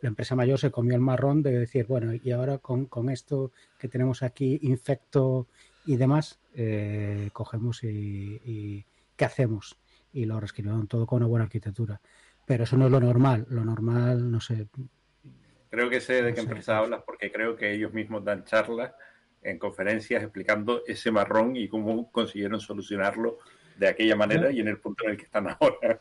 [0.00, 3.52] la empresa mayor se comió el marrón de decir, bueno, y ahora con, con esto
[3.78, 5.46] que tenemos aquí, infecto
[5.86, 9.78] y demás, eh, cogemos y, y ¿qué hacemos?
[10.12, 12.00] Y lo reescribieron todo con una buena arquitectura.
[12.44, 13.46] Pero eso no es lo normal.
[13.50, 14.66] Lo normal, no sé,
[15.70, 18.92] Creo que sé de qué empresa hablas porque creo que ellos mismos dan charlas
[19.42, 23.38] en conferencias explicando ese marrón y cómo consiguieron solucionarlo
[23.78, 26.00] de aquella manera y en el punto en el que están ahora.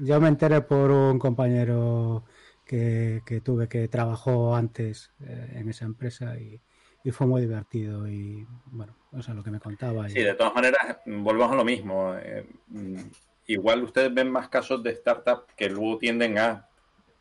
[0.00, 2.24] Yo me enteré por un compañero
[2.64, 6.60] que, que tuve que trabajó antes eh, en esa empresa y,
[7.04, 10.08] y fue muy divertido y bueno, o sea, lo que me contaba.
[10.08, 12.14] y- Sí, de todas maneras, volvamos a lo mismo.
[12.16, 12.96] eh, mm,
[13.46, 16.68] igual ustedes ven más casos de startups que luego tienden a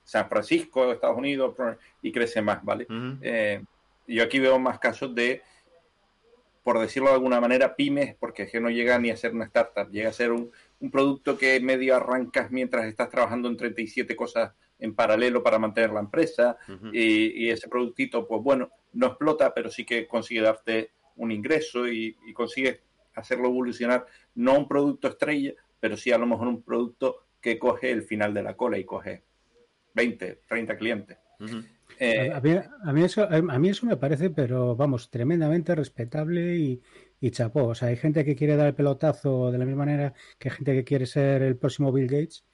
[0.04, 1.56] San Francisco, Estados Unidos,
[2.02, 2.86] y crece más, ¿vale?
[3.22, 3.62] Eh,
[4.08, 5.42] yo aquí veo más casos de,
[6.68, 9.46] por decirlo de alguna manera, pymes, porque es que no llega ni a ser una
[9.46, 10.52] startup, llega a ser un,
[10.82, 15.92] un producto que medio arrancas mientras estás trabajando en 37 cosas en paralelo para mantener
[15.92, 16.58] la empresa,
[16.92, 21.88] y, y ese productito, pues bueno, no explota, pero sí que consigue darte un ingreso
[21.88, 22.82] y, y consigue
[23.16, 27.92] hacerlo evolucionar, no un producto estrella, pero sí a lo mejor un producto que coge
[27.92, 29.24] el final de la cola y coge
[29.94, 31.18] 20, 30 clientes.
[32.00, 32.52] Eh, A, mí,
[32.84, 36.82] a mí eso, a mí eso me parece, pero vamos, tremendamente respetable y,
[37.20, 37.66] y chapó.
[37.68, 40.74] O sea, hay gente que quiere dar el pelotazo de la misma manera que gente
[40.74, 42.46] que quiere ser el próximo Bill Gates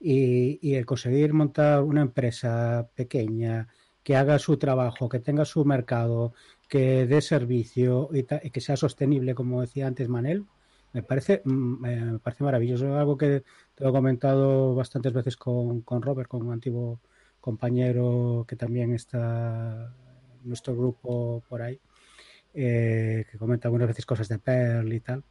[0.00, 3.68] y, y el conseguir montar una empresa pequeña
[4.02, 6.34] que haga su trabajo, que tenga su mercado,
[6.68, 10.46] que dé servicio y que sea sostenible, como decía antes Manel,
[10.92, 12.96] me parece, mm, eh, me parece maravilloso.
[12.96, 13.44] Algo que
[13.74, 17.00] te lo he comentado bastantes veces con, con Robert, con un antiguo
[17.48, 19.94] compañero que también está
[20.42, 21.80] en nuestro grupo por ahí,
[22.52, 25.24] eh, que comenta algunas veces cosas de Perl y tal.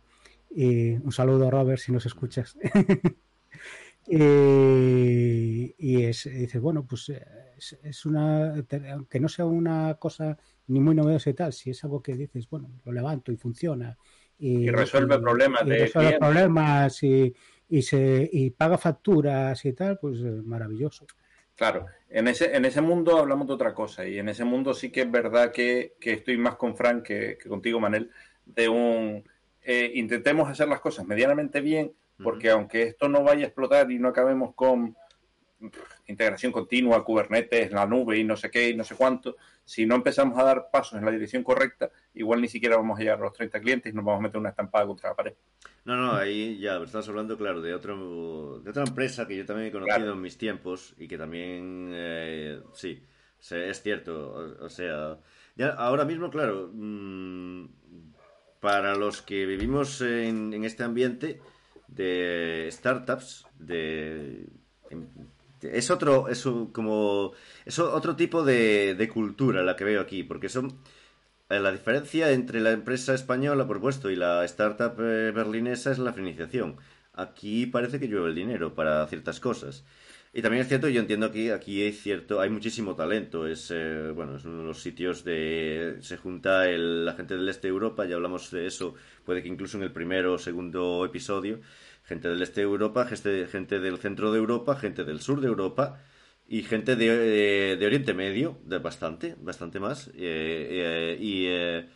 [0.49, 2.57] Y un saludo, Robert, si nos escuchas.
[4.07, 5.47] y
[5.78, 7.24] y es, dices, bueno, pues eh,
[7.55, 8.55] es, es una,
[8.91, 10.38] aunque no sea una cosa
[10.68, 13.95] ni muy novedosa y tal, si es algo que dices, bueno, lo levanto y funciona.
[14.39, 17.34] Y, Y resuelve problemas y de resuelve problemas y,
[17.70, 21.05] y, se, y paga facturas y tal, pues eh, maravilloso.
[21.58, 24.91] Claro, en ese, en ese mundo hablamos de otra cosa y en ese mundo sí
[24.91, 28.12] que es verdad que, que estoy más con Frank que, que contigo, Manel,
[28.45, 29.24] de un...
[29.64, 31.91] eh, intentemos hacer las cosas medianamente bien,
[32.24, 34.95] porque aunque esto no vaya a explotar y no acabemos con
[36.08, 39.36] integración continua, Kubernetes, la nube y no sé qué y no sé cuánto,
[39.66, 43.01] si no empezamos a dar pasos en la dirección correcta, igual ni siquiera vamos a
[43.01, 45.34] llegar a los 30 clientes y nos vamos a meter una estampada contra la pared.
[45.86, 49.68] No, no, ahí ya estamos hablando, claro, de otro de otra empresa que yo también
[49.70, 50.14] he conocido Claro.
[50.14, 53.03] en mis tiempos y que también, eh, sí,
[53.51, 55.18] es cierto, o, o sea,
[55.55, 57.66] ya ahora mismo, claro, mm,
[58.60, 61.39] para los que vivimos en, en este ambiente
[61.88, 64.45] de startups, de,
[65.62, 67.34] es otro, es un- como,
[67.80, 70.78] otro tipo de, de cultura la que veo aquí, porque son
[71.49, 75.99] eh, La diferencia entre la empresa española, por supuesto, y la startup eh, berlinesa es
[75.99, 76.78] la financiación.
[77.14, 79.84] Aquí parece que llueve el dinero para ciertas cosas.
[80.34, 83.47] Y también es cierto, yo entiendo que aquí hay cierto, hay muchísimo talento.
[83.47, 87.49] Es eh, bueno, es uno de los sitios de se junta el- la gente del
[87.49, 88.93] este de Europa, ya hablamos de eso,
[89.26, 91.60] puede que incluso en el primero o segundo episodio,
[92.08, 95.47] gente del este de Europa, gente, gente del centro de Europa, gente del sur de
[95.47, 95.99] Europa
[96.47, 101.89] y gente de, de- de Oriente Medio, de bastante, bastante más, eh, eh, y, eh,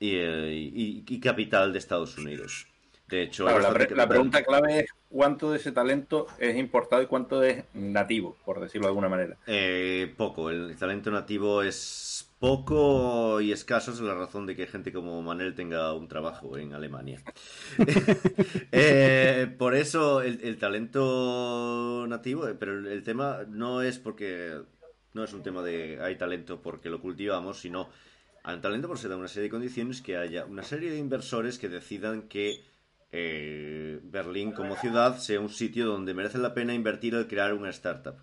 [0.00, 2.66] y, eh, y- y capital de Estados Unidos.
[3.08, 7.02] De hecho, Claro, la, pre- la pregunta clave es cuánto de ese talento es importado
[7.02, 9.36] y cuánto es nativo, por decirlo de alguna manera.
[9.46, 14.92] Eh, poco, el talento nativo es poco y escaso, es la razón de que gente
[14.92, 17.22] como Manel tenga un trabajo en Alemania.
[18.74, 24.60] Eh, por eso el, talento nativo, eh, pero el, tema no es porque
[25.12, 27.90] no es un tema de hay talento porque lo cultivamos, sino
[28.44, 31.58] un talento porque se da una serie de condiciones que haya una serie de inversores
[31.58, 32.64] que decidan que
[33.12, 37.70] eh, Berlín como ciudad sea un sitio donde merece la pena invertir al crear una
[37.70, 38.16] startup.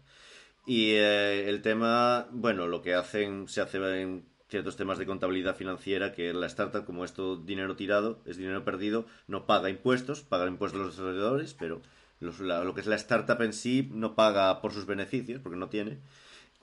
[0.65, 5.55] Y eh, el tema, bueno, lo que hacen, se hace en ciertos temas de contabilidad
[5.55, 10.21] financiera, que la startup, como es todo dinero tirado, es dinero perdido, no paga impuestos,
[10.21, 11.81] paga impuestos los desarrolladores, pero
[12.19, 15.99] lo que es la startup en sí no paga por sus beneficios, porque no tiene.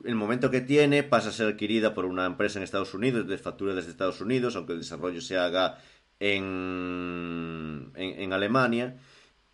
[0.05, 3.39] El momento que tiene pasa a ser adquirida por una empresa en Estados Unidos, de
[3.39, 5.79] factura desde Estados Unidos, aunque el desarrollo se haga
[6.21, 8.99] en, en Alemania,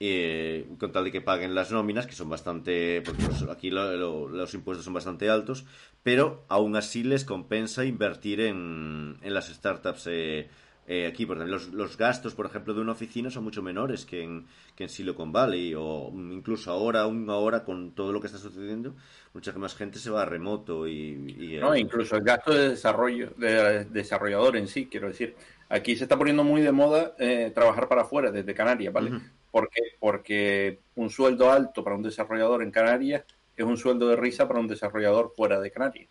[0.05, 3.97] eh, con tal de que paguen las nóminas, que son bastante, porque los- aquí lo-
[3.97, 5.65] lo- los impuestos son bastante altos,
[6.03, 10.49] pero aún así les compensa invertir en, en las startups eh,
[10.89, 11.27] eh, aquí.
[11.27, 14.47] Por ejemplo, los, los gastos, por ejemplo, de una oficina son mucho menores que en,
[14.75, 18.95] que en Silicon Valley, o incluso ahora, aún ahora, con todo lo que está sucediendo,
[19.35, 21.35] mucha más gente se va a remoto y...
[21.39, 21.77] y, eh, ¿no?
[21.77, 25.35] Incluso el gasto de desarrollo, de desarrollador en sí, quiero decir.
[25.69, 29.11] Aquí se está poniendo muy de moda eh, trabajar para afuera, desde Canarias, ¿vale?
[29.53, 29.83] ¿Por qué?
[30.01, 33.25] Porque un sueldo alto para un desarrollador en Canarias
[33.57, 36.11] es un sueldo de risa para un desarrollador fuera de Canarias.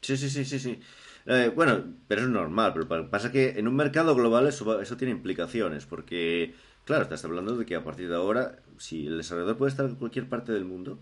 [0.00, 0.80] Sí, sí, sí, sí, sí.
[1.26, 4.96] Eh, bueno, pero es normal, pero pa- pasa que en un mercado global eso, eso
[4.96, 9.58] tiene implicaciones, porque, claro, estás hablando de que a partir de ahora, si el desarrollador
[9.58, 11.00] puede estar en cualquier parte del mundo,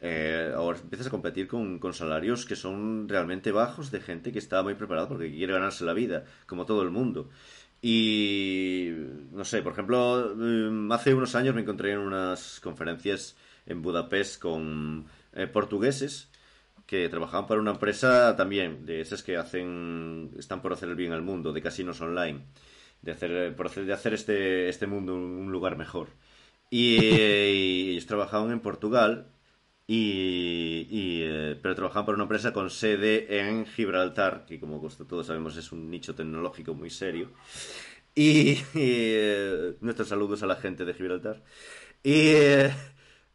[0.00, 4.38] eh, ahora empiezas a competir con, con salarios que son realmente bajos de gente que
[4.40, 7.30] está muy preparada porque quiere ganarse la vida, como todo el mundo.
[7.84, 8.90] Y,
[9.32, 14.40] no sé, por ejemplo, eh, hace unos años me encontré en unas conferencias en Budapest
[14.40, 16.30] con eh, portugueses
[16.86, 21.12] que trabajaban para una empresa también, de esas que hacen, están por hacer el bien
[21.12, 22.44] al mundo, de casinos online,
[23.02, 26.08] de hacer, por hacer, de hacer este, este mundo un, un lugar mejor.
[26.70, 29.26] Y, eh, y ellos trabajaban en Portugal,
[29.86, 35.26] y, y, eh, pero trabajaban para una empresa con sede en Gibraltar, que como todos
[35.26, 37.30] sabemos es un nicho tecnológico muy serio.
[38.14, 41.42] Y, y, eh, nuestros saludos a la gente de Gibraltar.
[42.02, 42.70] Y eh,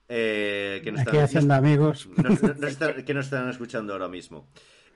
[0.08, 2.08] eh, que nos Aquí están- haciendo amigos.
[2.18, 4.48] nos- nos están- que nos están escuchando ahora mismo.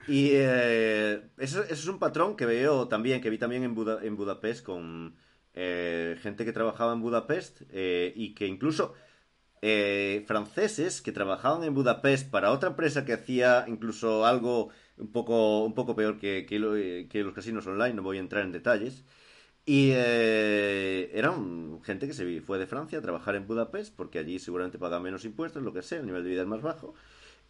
[0.07, 3.99] Y eh, eso, eso es un patrón que veo también, que vi también en, Buda-
[4.03, 5.15] en Budapest con
[5.53, 8.93] eh, gente que trabajaba en Budapest y que incluso
[9.61, 15.63] eh, franceses que trabajaban en Budapest para otra empresa que hacía incluso algo un poco,
[15.63, 19.03] un poco peor que, que que los casinos online, no voy a entrar en detalles.
[19.65, 24.39] Y eh, eran gente que se fue de Francia a trabajar en Budapest porque allí
[24.39, 26.95] seguramente pagan menos impuestos, lo que sea, el nivel de vida es más bajo.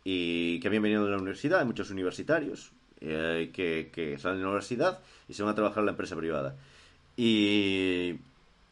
[0.03, 4.43] Y que habían venido de la universidad, hay muchos universitarios eh, que, que salen de
[4.43, 4.99] la universidad
[5.29, 6.57] y se van a trabajar en la empresa privada.
[7.17, 8.15] Y,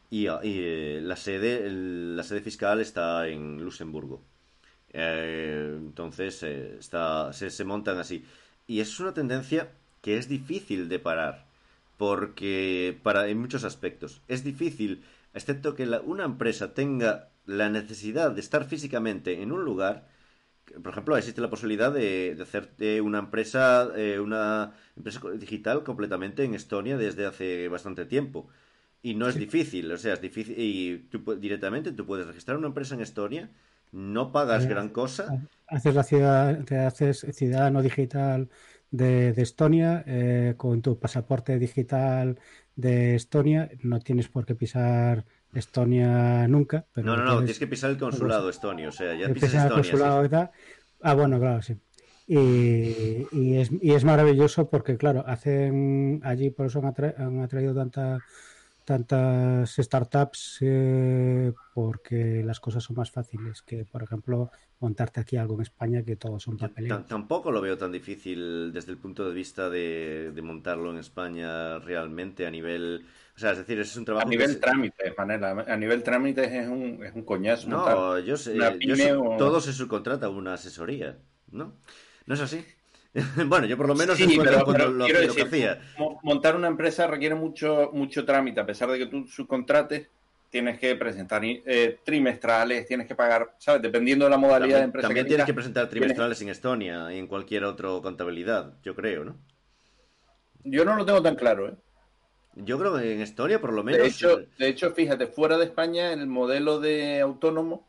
[0.10, 4.22] y, y, eh, la, sede, la sede fiscal está en Luxemburgo.
[4.94, 8.26] Eh, entonces eh, está, se, se montan así.
[8.68, 11.46] Y es una tendencia que es difícil de parar,
[11.98, 15.04] porque para, en muchos aspectos es difícil,
[15.34, 20.08] excepto que la- una empresa tenga la necesidad de estar físicamente en un lugar.
[20.84, 22.70] Por ejemplo, existe la posibilidad de, de hacer
[23.02, 28.48] una empresa, eh, una empresa digital completamente en Estonia desde hace bastante tiempo.
[29.02, 30.56] Y no es difícil, o sea, es difícil.
[30.58, 33.50] Y tú directamente tú puedes registrar una empresa en Estonia,
[33.92, 35.40] no pagas Eh, gran cosa.
[35.68, 38.50] Haces la ciudad, te haces ciudadano digital
[38.92, 42.40] de, de Estonia eh, con tu pasaporte digital
[42.76, 43.70] de Estonia.
[43.84, 46.88] No tienes por qué pisar Estonia nunca.
[46.94, 49.54] Pero No, no, no, tienes que pisar el consulado estonio, o sea, ya que pisas
[49.66, 49.84] Estonia.
[49.84, 49.92] sí.
[49.92, 50.52] consulado tal.
[51.02, 51.76] Ah, bueno, claro, sí.
[52.28, 57.40] Y, y es, y es maravilloso porque, claro, hacen allí, por eso han, atra- han
[57.42, 58.24] atraído tanta,
[58.90, 65.54] tantas startups, eh, porque las cosas son más fáciles que, por ejemplo, montarte aquí algo
[65.56, 67.02] en España que todos son papeleos.
[67.02, 70.98] tam- tampoco lo veo tan difícil desde el punto de vista de, de montarlo en
[70.98, 73.06] España realmente a nivel...
[73.36, 75.66] O sea, es decir, es un A trabajo que nivel se- trámites, Manela.
[75.68, 77.70] A nivel trámites es un, es un coñazo.
[77.70, 77.96] montar.
[77.96, 81.20] No, yo sé, yo sé- o- todo se subcontrata a una asesoría,
[81.52, 81.76] ¿no?
[82.26, 82.66] ¿No es así?
[83.48, 85.82] bueno, yo por lo menos Sí, pero, pero lo, quiero lo decir, que hacía.
[85.98, 88.60] mo- montar una empresa requiere mucho, mucho trámite.
[88.60, 90.08] A pesar de que tú subcontrates,
[90.50, 93.82] tienes que presentar eh, trimestrales, tienes que pagar, ¿sabes?
[93.82, 97.18] Dependiendo de la modalidad de empresa también que tienes que presentar trimestrales en Estonia y
[97.20, 99.38] en cualquier otra contabilidad, yo creo, ¿no?
[100.64, 101.76] Yo no lo tengo tan claro, ¿eh?
[102.56, 104.02] Yo creo que en Estonia por lo menos...
[104.02, 107.88] De hecho, de hecho, fíjate, fuera de España el modelo de autónomo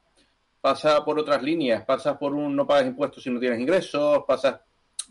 [0.61, 4.61] pasa por otras líneas, pasas por un no pagas impuestos si no tienes ingresos, pasas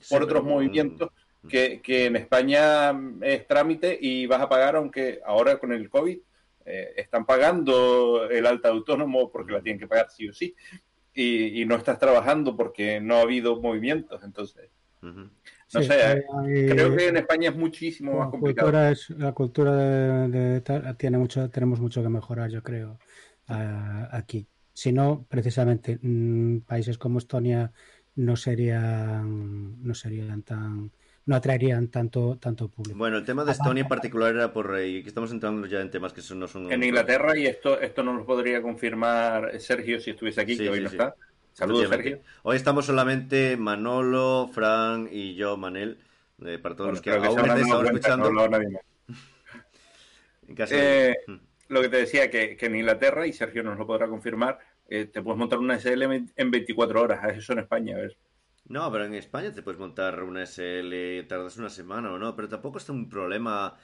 [0.01, 1.09] sí, por otros pero, movimientos
[1.47, 2.91] que, que en España
[3.21, 6.19] es trámite y vas a pagar, aunque ahora con el COVID
[6.65, 10.55] eh, están pagando el alta autónomo porque la tienen que pagar sí o sí,
[11.13, 14.23] y, y no estás trabajando porque no ha habido movimientos.
[14.23, 14.69] Entonces,
[15.01, 15.29] no
[15.67, 16.21] Sí, sé, hay-
[16.65, 18.67] creo que en España es muchísimo más La complicado.
[18.67, 22.97] cultura, es, la cultura de, de tal- tiene mucho, tenemos mucho que mejorar, yo creo,
[23.47, 24.47] a- aquí.
[24.73, 27.71] Si no, precisamente, mm, países como Estonia
[28.15, 30.91] no serían, no serían tan,
[31.25, 32.97] no atraerían tanto, tanto público.
[32.97, 34.77] Bueno, el tema de Estonia en particular era por...
[34.77, 36.71] eh, que estamos entrando ya en temas que son- no son...
[36.71, 40.69] En Inglaterra, y esto, esto no lo podría confirmar Sergio si estuviese aquí, Sí, que
[40.69, 40.95] hoy sí, no sí.
[40.95, 41.15] está.
[41.53, 41.89] Saludos.
[41.89, 42.19] Sergio.
[42.43, 45.97] Hoy estamos solamente Manolo, Fran y yo, Manel.
[46.45, 48.47] eh, para todos Bueno, los que que aún estáis ahora no escuchando.
[48.49, 48.81] nadie más.
[50.47, 51.15] En caso de- Eh,
[51.67, 54.57] lo que te decía, que, que en Inglaterra, y Sergio nos lo podrá confirmar,
[54.89, 57.37] eh, te puedes montar una SL en en 24 horas.
[57.37, 58.17] Eso en España, a ver.
[58.65, 62.47] No, pero en España te puedes montar una SL, tardas una semana o no, pero
[62.49, 63.75] tampoco es un problema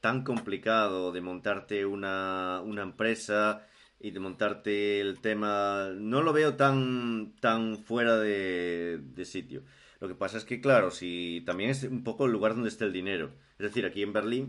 [0.00, 3.66] tan complicado de montarte una, una empresa
[4.00, 5.90] y de montarte el tema.
[5.96, 9.64] No lo veo tan, tan fuera de, de sitio.
[10.00, 12.84] Lo que pasa es que, claro, si también es un poco el lugar donde está
[12.84, 13.32] el dinero.
[13.58, 14.48] Es decir, aquí en Berlín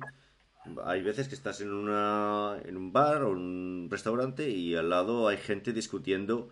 [0.86, 5.28] hay veces que estás en una, en un bar o un restaurante y al lado
[5.28, 6.50] hay gente discutiendo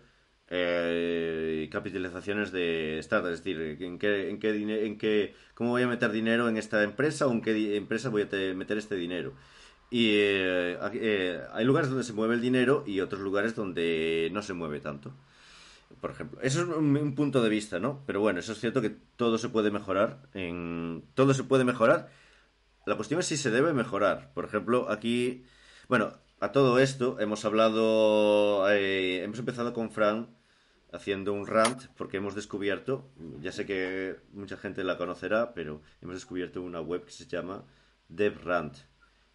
[0.48, 6.48] eh, capitalizaciones de startups, es decir, en qué, en qué, cómo voy a meter dinero
[6.48, 9.34] en esta empresa o en qué empresa voy a te- meter este dinero.
[9.90, 14.42] Y eh, eh, hay lugares donde se mueve el dinero y otros lugares donde no
[14.42, 15.12] se mueve tanto.
[16.00, 18.02] Por ejemplo, eso es un, un punto de vista, ¿no?
[18.06, 20.28] Pero bueno, eso es cierto que todo se puede mejorar.
[20.34, 22.10] En, todo se puede mejorar.
[22.88, 24.32] La cuestión es si se debe mejorar.
[24.32, 25.44] Por ejemplo, aquí,
[25.88, 30.34] bueno, a todo esto hemos hablado, eh, hemos empezado con Fran
[30.90, 33.10] haciendo un rant porque hemos descubierto,
[33.42, 37.62] ya sé que mucha gente la conocerá, pero hemos descubierto una web que se llama
[38.08, 38.78] DevRant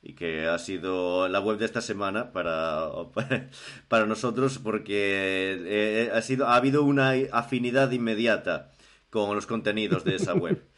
[0.02, 2.90] y que ha sido la web de esta semana para,
[3.88, 8.72] para nosotros porque eh, ha sido ha habido una afinidad inmediata
[9.12, 10.73] con los contenidos de esa web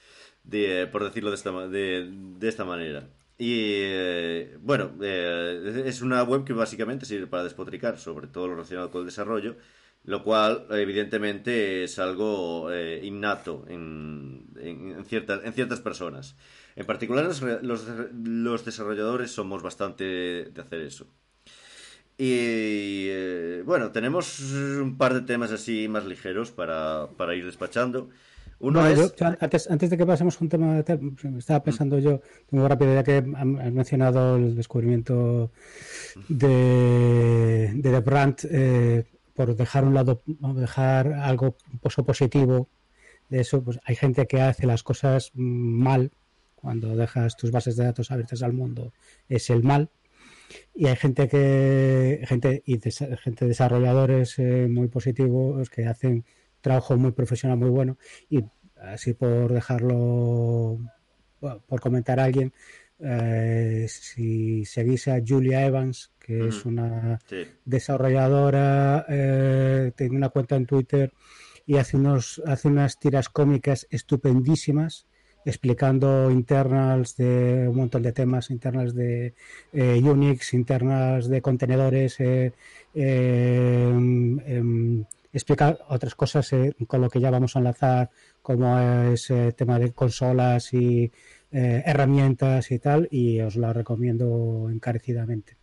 [0.46, 3.10] de, por decirlo de esta, de, de esta manera.
[3.38, 8.56] Y eh, bueno, eh, es una web que básicamente sirve para despotricar sobre todo lo
[8.56, 9.58] relacionado con el desarrollo,
[10.06, 16.36] lo cual evidentemente es algo eh, innato en, en, en ciertas, en ciertas personas.
[16.78, 17.86] En particular los, los,
[18.24, 20.04] los desarrolladores somos bastante
[20.54, 21.08] de hacer eso.
[22.18, 28.10] Y eh, bueno, tenemos un par de temas así más ligeros para, para ir despachando.
[28.60, 29.16] Uno Bueno, es...
[29.16, 30.84] yo, antes, antes de que pasemos a un tema,
[31.38, 35.52] estaba pensando yo, muy rápido, ya que has mencionado el descubrimiento
[36.30, 39.04] de, de eh,
[39.36, 42.70] por dejar un lado, dejar algo positivo
[43.30, 46.12] de eso, pues hay gente que hace las cosas mm, mal,
[46.56, 48.94] cuando dejas tus bases de datos abiertas al mundo,
[49.30, 49.90] es el mal.
[50.74, 56.24] Y hay gente que, gente y gente desarrolladores eh, muy positivos que hacen
[56.66, 57.98] trabajo muy profesional, muy bueno.
[58.28, 58.44] Y
[58.82, 60.80] así por dejarlo,
[61.40, 62.52] bueno, por comentar a alguien,
[63.00, 67.44] eh, si seguís a Julia Evans, que es una Sí.
[67.66, 71.14] desarrolladora, eh, tiene una cuenta en Twitter
[71.68, 75.06] y hace, unos, hace unas tiras cómicas estupendísimas
[75.46, 79.36] explicando internals de un montón de temas, internals de
[79.72, 82.52] eh, Unix, internals de contenedores, eh,
[82.96, 85.06] eh, em,
[85.38, 88.10] explica otras cosas eh, con lo que ya vamos a enlazar,
[88.42, 91.12] como es eh, tema de consolas y
[91.52, 95.58] eh, herramientas y tal, y os la recomiendo encarecidamente.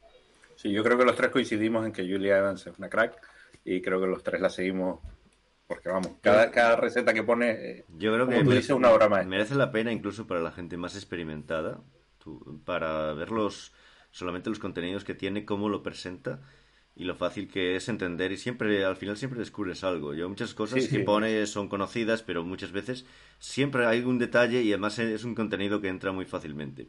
[0.57, 3.21] Sí, yo creo que los tres coincidimos en que Julia Evans es una crack
[3.65, 5.01] y creo que los tres la seguimos
[5.67, 9.09] porque vamos, cada, cada receta que pone, eh, Yo creo que merece, dices, una obra
[9.09, 9.31] maestra.
[9.31, 11.81] merece la pena incluso para la gente más experimentada,
[12.19, 13.73] tú- para ver los,
[14.11, 16.41] solamente los contenidos que tiene, cómo lo presenta
[16.97, 20.15] y lo fácil que es entender y siempre, al final siempre descubres algo.
[20.15, 21.05] Yo muchas cosas Sí, que sí.
[21.05, 23.07] pone son conocidas, pero muchas veces
[23.39, 26.89] siempre hay un detalle y además es un contenido que entra muy fácilmente.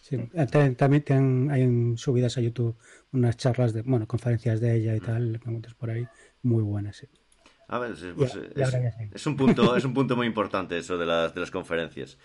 [0.00, 0.16] Sí,
[0.50, 1.62] ta- también ten- hay
[1.96, 2.76] subidas a YouTube
[3.12, 6.10] unas charlas de, bueno, conferencias de ella y tal, que encuentras por ahí,
[6.42, 6.96] muy buenas.
[6.96, 7.06] sí.
[7.68, 10.98] A ver, es, pues, Ya, ya es un punto, es un punto muy importante eso
[10.98, 12.18] de las, de las conferencias.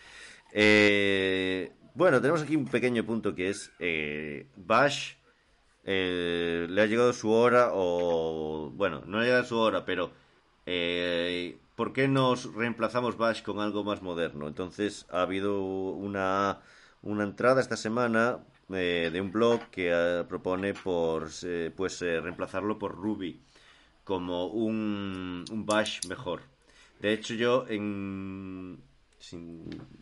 [0.53, 5.13] Eh, bueno, tenemos aquí un pequeño punto que es eh, Bash
[5.87, 10.11] eh, le ha llegado su hora o bueno, no ha llegado su hora, pero
[10.65, 14.47] eh, ¿por qué nos reemplazamos Bash con algo más moderno?
[14.47, 16.59] Entonces ha habido una,
[17.01, 21.29] una entrada esta semana eh, de un blog que propone por
[21.75, 23.39] pues reemplazarlo por Ruby
[24.03, 26.41] como un, un bash mejor.
[26.99, 28.81] De hecho, yo en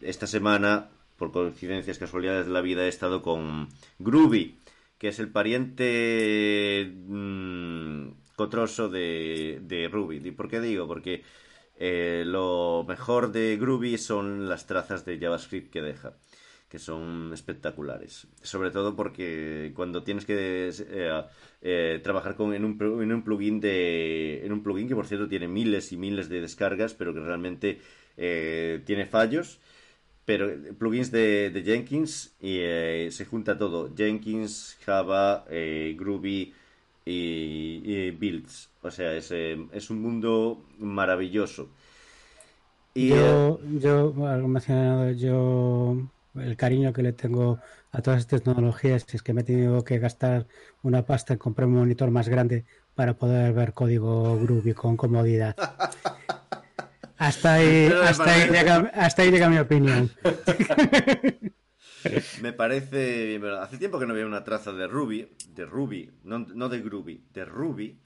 [0.01, 3.69] esta semana, por coincidencias, casualidades de la vida, he estado con
[3.99, 4.57] Groovy,
[4.97, 10.21] que es el pariente mm, cotroso de, de Ruby.
[10.23, 10.87] ¿Y por qué digo?
[10.87, 11.23] Porque
[11.77, 16.17] eh, lo mejor de Groovy son las trazas de JavaScript que deja
[16.69, 18.27] que son espectaculares.
[18.41, 21.23] Sobre todo porque cuando tienes que eh,
[21.61, 25.27] eh, trabajar con, en, un, en un plugin de en un plugin que por cierto
[25.27, 27.81] tiene miles y miles de descargas, pero que realmente
[28.15, 29.59] tiene fallos.
[30.26, 30.49] Pero
[30.80, 33.93] plugins de, de Jenkins y eh, se junta todo.
[33.95, 36.53] Jenkins, Java, eh, Groovy
[37.05, 38.69] y, y Builds.
[38.82, 41.69] O sea, es, eh, es un mundo maravilloso.
[42.93, 45.97] Y, eh, yo, yo, algo mencionado, yo,
[46.36, 47.59] el cariño que le tengo
[47.91, 50.47] a todas estas tecnologías es que me he tenido que gastar
[50.82, 52.65] una pasta en comprar un monitor más grande
[52.95, 55.55] para poder ver código Groovy con comodidad.
[57.18, 60.11] Hasta ahí, hasta ahí, llega, hasta ahí llega mi opinión.
[62.41, 66.11] Me parece bien, pero hace tiempo que no había una traza de Ruby, de Ruby,
[66.24, 67.97] no, no de Groovy, de Ruby.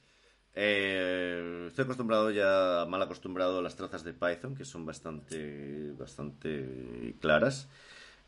[0.55, 7.16] Eh, estoy acostumbrado ya, mal acostumbrado a las trazas de Python, que son bastante, bastante
[7.20, 7.68] claras.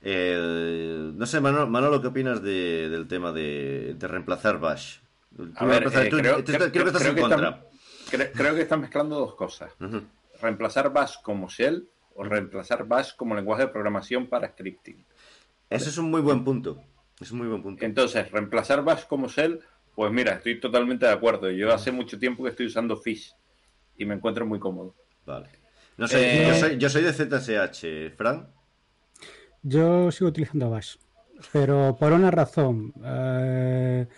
[0.02, 4.98] Eh, no sé, Manolo, Manolo, ¿qué opinas de- del tema de, de reemplazar Bash?
[5.40, 7.62] Eh, creo, tú- creo- que estás en contra.
[8.34, 9.72] creo que están mezclando dos cosas.
[9.80, 10.02] Ujú.
[10.42, 15.06] Reemplazar Bash como shell o reemplazar Bash como lenguaje de programación para scripting.
[15.70, 16.82] Ese es un muy buen punto.
[17.20, 17.86] Es un muy buen punto.
[17.86, 19.62] Entonces, reemplazar Bash como shell,
[19.96, 21.50] pues mira, estoy totalmente de acuerdo.
[21.52, 23.34] Yo hace mucho tiempo que estoy usando Fish
[23.98, 24.96] y me encuentro muy cómodo.
[25.26, 25.50] Vale.
[25.98, 28.48] No sé, Eh, yo, soy, yo soy de ZSH, Fran.
[29.62, 30.96] Yo sigo utilizando Bash,
[31.54, 34.14] pero por una razón, eh, eh,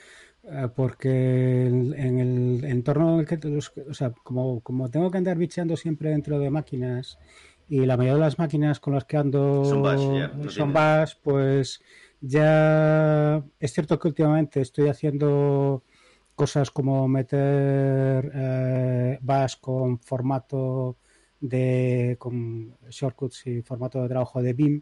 [0.76, 5.38] porque en, el entorno en el que, los- o sea, como, como tengo que andar
[5.38, 7.18] bicheando siempre dentro de máquinas
[7.70, 10.54] y la mayoría de las máquinas con las que ando Son Bash, ya, no son
[10.54, 11.82] tiene- Bash, pues
[12.22, 15.84] ya es cierto que últimamente estoy haciendo
[16.36, 20.98] cosas como meter eh, Bash con formato
[21.40, 24.82] de con shortcuts y formato de trabajo de BIM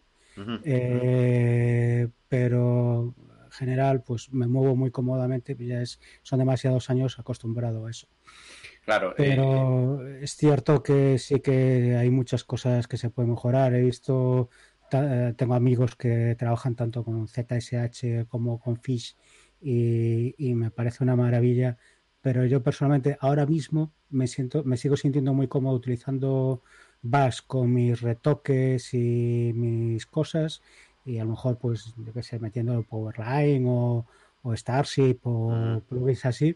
[0.63, 3.13] eh, pero
[3.51, 8.07] general pues me muevo muy cómodamente ya es son demasiados años acostumbrado a eso.
[8.83, 13.73] Claro, eh, pero es cierto que sí que hay muchas cosas que se pueden mejorar.
[13.75, 14.49] He visto
[14.91, 19.15] eh, tengo amigos que trabajan tanto con ZSH como con Fish
[19.61, 21.77] y, y me parece una maravilla.
[22.21, 26.61] Pero yo personalmente ahora mismo me siento me sigo sintiendo muy cómodo utilizando
[27.01, 30.61] Bash con mis retoques y mis cosas
[31.05, 34.05] y a lo mejor pues yo qué sé metiendo Powerline o,
[34.43, 35.81] o Starship o Ujú.
[35.89, 36.55] plugins así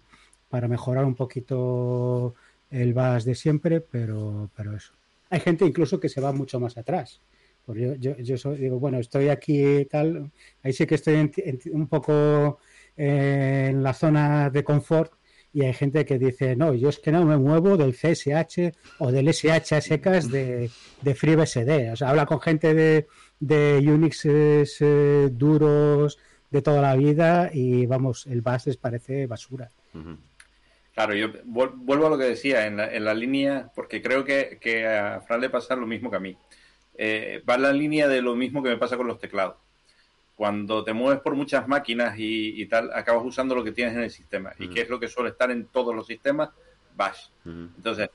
[0.50, 2.34] para mejorar un poquito
[2.70, 4.94] el Bash de siempre pero pero eso
[5.30, 7.22] hay gente incluso que se va mucho más atrás
[7.66, 10.32] pues yo, yo, yo soy- digo bueno estoy aquí tal
[10.64, 12.60] ahí sí que estoy en- en- un poco
[12.98, 15.14] eh, en la zona de confort
[15.52, 19.10] y hay gente que dice, no, yo es que no me muevo del CSH o
[19.10, 21.92] del SH a secas de, de FreeBSD.
[21.94, 23.08] O sea, habla con gente de,
[23.40, 26.18] de Unix eh, duros
[26.50, 29.70] de toda la vida y vamos, el Bash les parece basura.
[30.94, 34.24] Claro, yo vuel- vuelvo a lo que decía en la, en la línea, porque creo
[34.24, 36.38] que, que a Fran le pasa lo mismo que a mí.
[36.98, 39.56] eh, va en la línea de lo mismo que me pasa con los teclados.
[40.36, 44.04] Cuando te mueves por muchas máquinas y, y tal, acabas usando lo que tienes en
[44.04, 44.54] el sistema.
[44.60, 46.50] ¿Y qué es lo que suele estar en todos los sistemas?
[46.96, 47.28] Bash.
[47.46, 48.10] Entonces,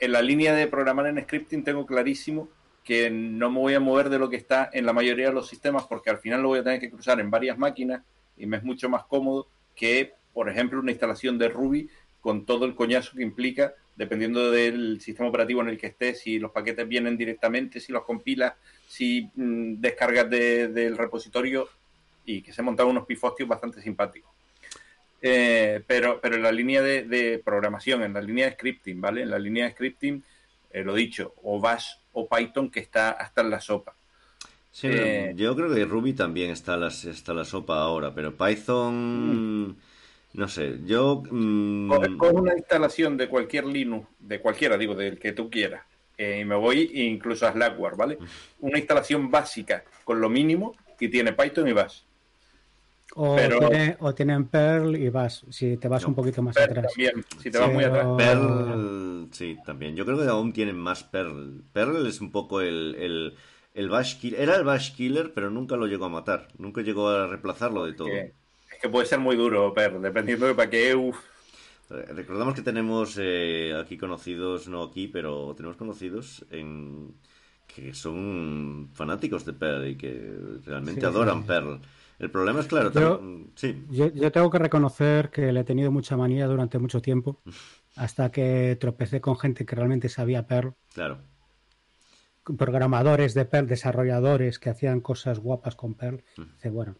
[0.00, 2.48] en la línea de programar en scripting tengo clarísimo
[2.90, 5.46] que no me voy a mover de lo que está en la mayoría de los
[5.46, 8.02] sistemas porque al final lo voy a tener que cruzar en varias máquinas
[8.36, 11.88] y me es mucho más cómodo que, por ejemplo, una instalación de Ruby
[12.20, 16.40] con todo el coñazo que implica, dependiendo del sistema operativo en el que estés, si
[16.40, 18.54] los paquetes vienen directamente, si los compilas,
[18.88, 21.68] si mm, descargas de- del repositorio
[22.26, 24.32] y que se montan unos pifostios bastante simpáticos.
[25.22, 29.22] Eh, pero, pero en la línea de, programación, en la línea de scripting, ¿vale?
[29.22, 30.24] En la línea de scripting,
[30.72, 33.94] eh, lo dicho, o Bash o Python que está hasta en la sopa.
[34.72, 39.76] Sí, Eh, yo creo que Ruby también está la, está la sopa ahora, pero Python,
[40.34, 41.22] no sé, yo...
[41.30, 45.82] mm, coge una instalación de cualquier Linux, de cualquiera, digo, del que tú quieras,
[46.16, 48.18] eh, y me voy incluso a Slackware, ¿vale?
[48.60, 52.02] Una instalación básica con lo mínimo y tiene Python y Bash.
[53.16, 56.56] O, Pero- tiene- o tienen Perl y vas, si te vas No, un poquito más
[56.56, 56.92] Perl atrás.
[56.92, 58.06] también, si te vas muy atrás.
[58.16, 58.38] Perl,
[59.32, 59.96] sí, también.
[59.96, 61.62] Yo creo que aún tienen más Perl.
[61.72, 63.34] Perl es un poco el, el,
[63.74, 64.40] el Bash Killer.
[64.40, 66.48] Era el Bash Killer, pero nunca lo llegó a matar.
[66.58, 68.06] Nunca llegó a reemplazarlo de todo.
[68.08, 68.32] Que-
[68.72, 70.94] es que puede ser muy duro, Perl, dependiendo de para qué.
[70.94, 71.18] uf.
[71.88, 77.12] Recordamos que tenemos eh, aquí conocidos, no aquí, pero tenemos conocidos en
[77.66, 80.32] que son fanáticos de Perl y que
[80.64, 81.48] realmente Sí, adoran sí.
[81.48, 81.80] Perl.
[82.20, 85.64] El problema es, claro, Yo- también- sí, Yo, yo tengo que reconocer que le he
[85.64, 87.40] tenido mucha manía durante mucho tiempo,
[87.96, 91.18] hasta que tropecé con gente que realmente sabía Perl, claro.
[92.56, 96.22] programadores de Perl, desarrolladores que hacían cosas guapas con Perl.
[96.36, 96.96] Dice, bueno,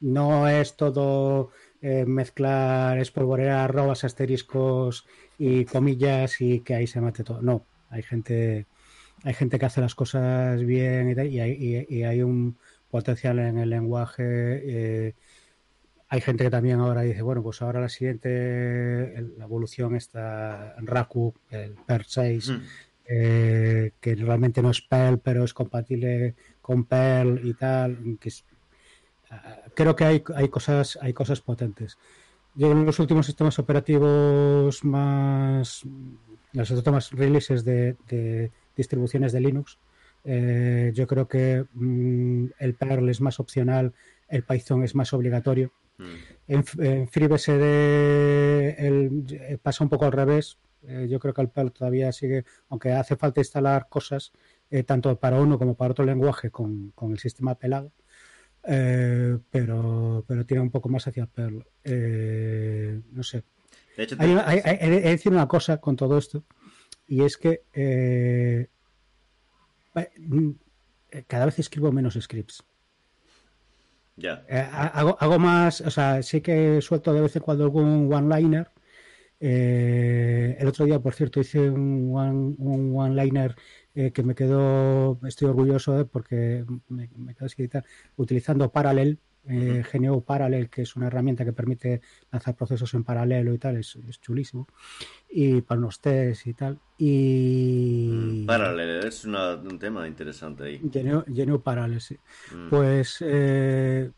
[0.00, 1.50] no es todo
[1.82, 5.06] eh, mezclar, espolvorear arrobas, asteriscos
[5.38, 7.40] y comillas y que ahí se mate todo.
[7.42, 8.66] No, hay gente,
[9.24, 11.52] hay gente que hace las cosas bien y, hay,
[11.88, 12.56] y- y hay un
[12.90, 14.22] potencial en el lenguaje.
[14.26, 15.14] eh,
[16.08, 20.86] hay gente que también ahora dice, bueno, pues ahora la siguiente, la evolución está en
[20.86, 22.62] Raku, el PER 6, Mm.
[23.08, 28.18] eh, que realmente no es Perl, pero es compatible con Perl y tal.
[28.20, 28.44] Que es-
[29.30, 31.98] ah, creo que hay, hay cosas, hay cosas potentes.
[32.54, 35.82] Yo en los últimos sistemas operativos más,
[36.52, 39.78] los últimos releases de, de distribuciones de Linux,
[40.24, 43.92] eh, yo creo que mm, el Perl es más opcional,
[44.28, 45.70] el Python es más obligatorio.
[45.98, 46.04] Mm.
[46.48, 50.58] En, en FreeBSD el- eh, pasa un poco al revés.
[50.82, 54.32] Eh, yo creo que el Perl todavía sigue, aunque hace falta instalar cosas
[54.70, 57.92] eh, tanto para uno como para otro lenguaje con, con el sistema pelado,
[58.64, 61.64] eh, pero, pero tiene un poco más hacia Perl.
[61.82, 63.42] Eh, no sé.
[63.96, 66.44] De hecho, Hay te- una- hay- hay- he de decir una cosa con todo esto,
[67.08, 68.68] y es que eh,
[71.26, 72.62] cada vez escribo menos scripts.
[74.48, 78.70] Eh, ha- hago, más, o sea, sí que suelto de vez en cuando algún one-liner.
[79.40, 83.56] Eh, el otro día, por cierto, hice un one- un one-liner
[83.94, 87.84] eh, que me quedó, estoy orgulloso de porque me, me quedó escrita
[88.16, 92.00] utilizando Parallel, eh, GNU Parallel, que es una herramienta que permite
[92.32, 94.66] lanzar procesos en paralelo y tal, es, es chulísimo.
[95.30, 96.78] Y para unos tests y tal.
[96.98, 98.08] Y.
[98.42, 100.80] Mm, Parallel, es una- un tema interesante ahí.
[100.82, 102.16] GNU, GNU Parallel, sí.
[102.54, 102.68] Mm.
[102.70, 104.10] Pues eh,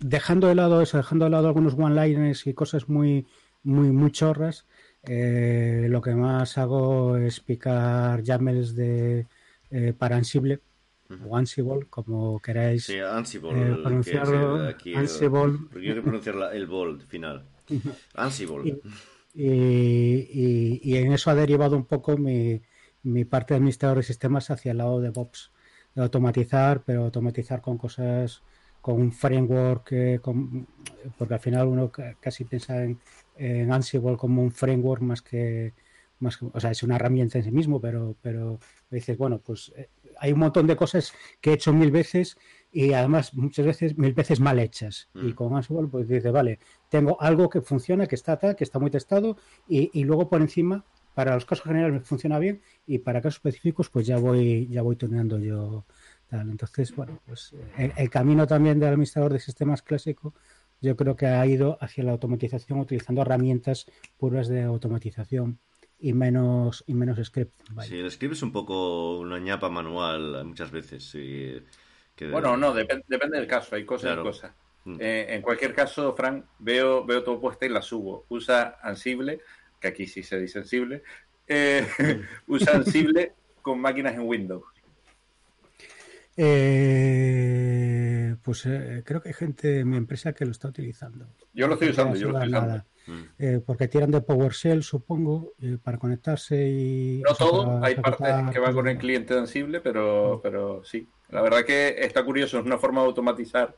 [0.00, 3.26] dejando de lado eso, dejando de lado algunos one-liners y cosas muy,
[3.62, 4.66] muy, muy chorras,
[5.04, 9.26] eh, lo que más hago es picar YAMLs de
[9.70, 10.60] eh, para Ansible
[11.24, 12.84] o Ansible, como queráis.
[12.86, 15.58] Sí, Ansible, Eh, pronunciarlo, aquí, Ansible.
[15.70, 17.44] Porque yo que pronunciar el bold final.
[18.14, 18.80] Ansible.
[19.34, 22.60] Y, y- y en eso ha derivado un poco mi,
[23.02, 25.52] mi parte de administrador de sistemas hacia el lado de DevOps,
[25.94, 28.42] de automatizar, pero automatizar con cosas,
[28.80, 30.66] con un framework, eh, con-
[31.16, 32.98] porque al final uno ca- casi piensa en,
[33.36, 35.72] en Ansible como un framework más que,
[36.18, 38.58] más que- o sea, es una herramienta en sí mismo, pero, pero
[38.90, 39.88] dices, bueno, pues eh,
[40.22, 42.36] hay un montón de cosas que he hecho mil veces
[42.70, 45.08] y además muchas veces mil veces mal hechas.
[45.14, 45.34] Y Mm.
[45.34, 48.90] con Ansible, pues dice, vale, tengo algo que funciona, que está tal, que está muy
[48.90, 49.36] testado,
[49.68, 53.38] y, y luego por encima, para los casos generales me funciona bien, y para casos
[53.38, 55.84] específicos, pues ya voy, ya voy tuneando yo
[56.30, 56.48] tal.
[56.50, 60.32] Entonces, bueno, pues el, el camino también del administrador de sistemas clásico,
[60.80, 63.86] yo creo que ha ido hacia la automatización utilizando herramientas
[64.18, 65.58] puras de automatización
[66.02, 67.54] y menos, y menos script.
[67.70, 67.88] vaya.
[67.88, 71.10] Sí, el script es un poco una ñapa manual muchas veces.
[71.12, 71.62] que-
[72.30, 74.22] Bueno, no, depende, depende del caso, hay cosas Claro.
[74.22, 74.52] y cosas.
[74.84, 74.96] Mm.
[75.00, 78.26] Eh, en cualquier caso, Frank, veo, veo tu puesta y la subo.
[78.28, 79.40] Usa Ansible,
[79.80, 81.02] que aquí sí se dice Ansible,
[81.46, 81.86] eh,
[82.48, 83.32] usa Ansible
[83.62, 84.64] con máquinas en Windows.
[86.36, 91.26] Eh, pues eh, creo que hay gente en mi empresa que lo está utilizando.
[91.52, 92.68] Yo lo estoy usando, yo lo estoy usando.
[92.68, 92.86] nada.
[93.06, 93.22] Mm.
[93.38, 97.22] Eh, porque tiran de PowerShell, supongo, eh, para conectarse y...
[97.24, 100.84] No o sea, todo, para hay partes que van con el cliente Ansible, pero, pero
[100.84, 101.08] sí.
[101.30, 103.74] La verdad que está curioso, es una forma de automatizar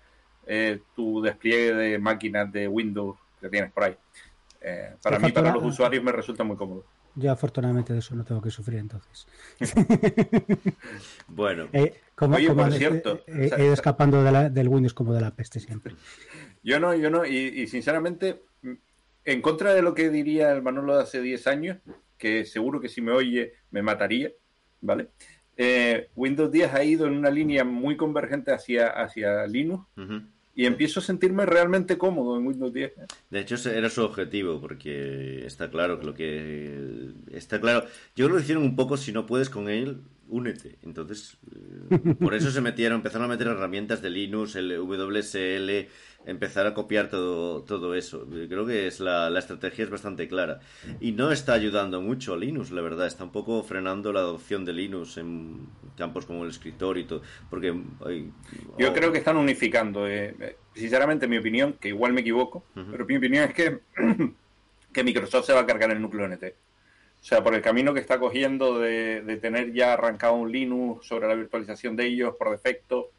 [0.46, 3.96] eh, tu despliegue de máquinas de Windows que tienes por ahí.
[4.61, 6.84] Eh, para mí, para los usuarios, me resulta muy cómodo.
[7.14, 9.26] Yo afortunadamente de eso no tengo que sufrir entonces.
[11.28, 14.49] Bueno, Eh, como, Oye, como por cierto, he, o sea, he ido escapando de la-
[14.51, 15.95] del Windows como de la peste siempre.
[16.62, 18.41] Yo no, yo no, y, y sinceramente,
[19.27, 21.77] en contra de lo que diría el Manolo de hace 10 años,
[22.17, 24.31] que seguro que si me oye me mataría,
[24.81, 25.09] ¿vale?
[25.59, 29.87] Eh, Windows 10 ha ido en una línea muy convergente hacia, hacia Linux
[30.55, 32.93] y empiezo a sentirme realmente cómodo en Windows 10.
[33.29, 37.11] De hecho, ese era su objetivo, porque está claro que lo que.
[37.33, 37.85] Está claro.
[38.17, 40.79] Yo creo que lo hicieron un poco, si no puedes con él, únete.
[40.83, 45.89] Entonces, eh, por eso se metieron, empezaron a meter herramientas de Linux, el WSL,
[46.27, 48.27] empezar a copiar todo, todo eso.
[48.29, 50.61] Creo que es la, la estrategia es bastante clara.
[51.01, 53.07] Y no está ayudando mucho a Linux, la verdad.
[53.07, 55.66] Está un poco frenando la adopción de Linux en
[55.97, 57.22] campos como el escritorio y todo.
[57.51, 57.75] Porque.
[58.79, 60.09] Yo oh, creo que están unificando.
[60.09, 63.81] eh, eh, sinceramente, mi opinión, que igual me equivoco, pero mi opinión es que,
[64.93, 66.45] que Microsoft se va a cargar el núcleo NT.
[67.25, 71.07] O sea, por el camino que está cogiendo de, de tener ya arrancado un Linux
[71.07, 73.12] sobre la virtualización de ellos por defecto,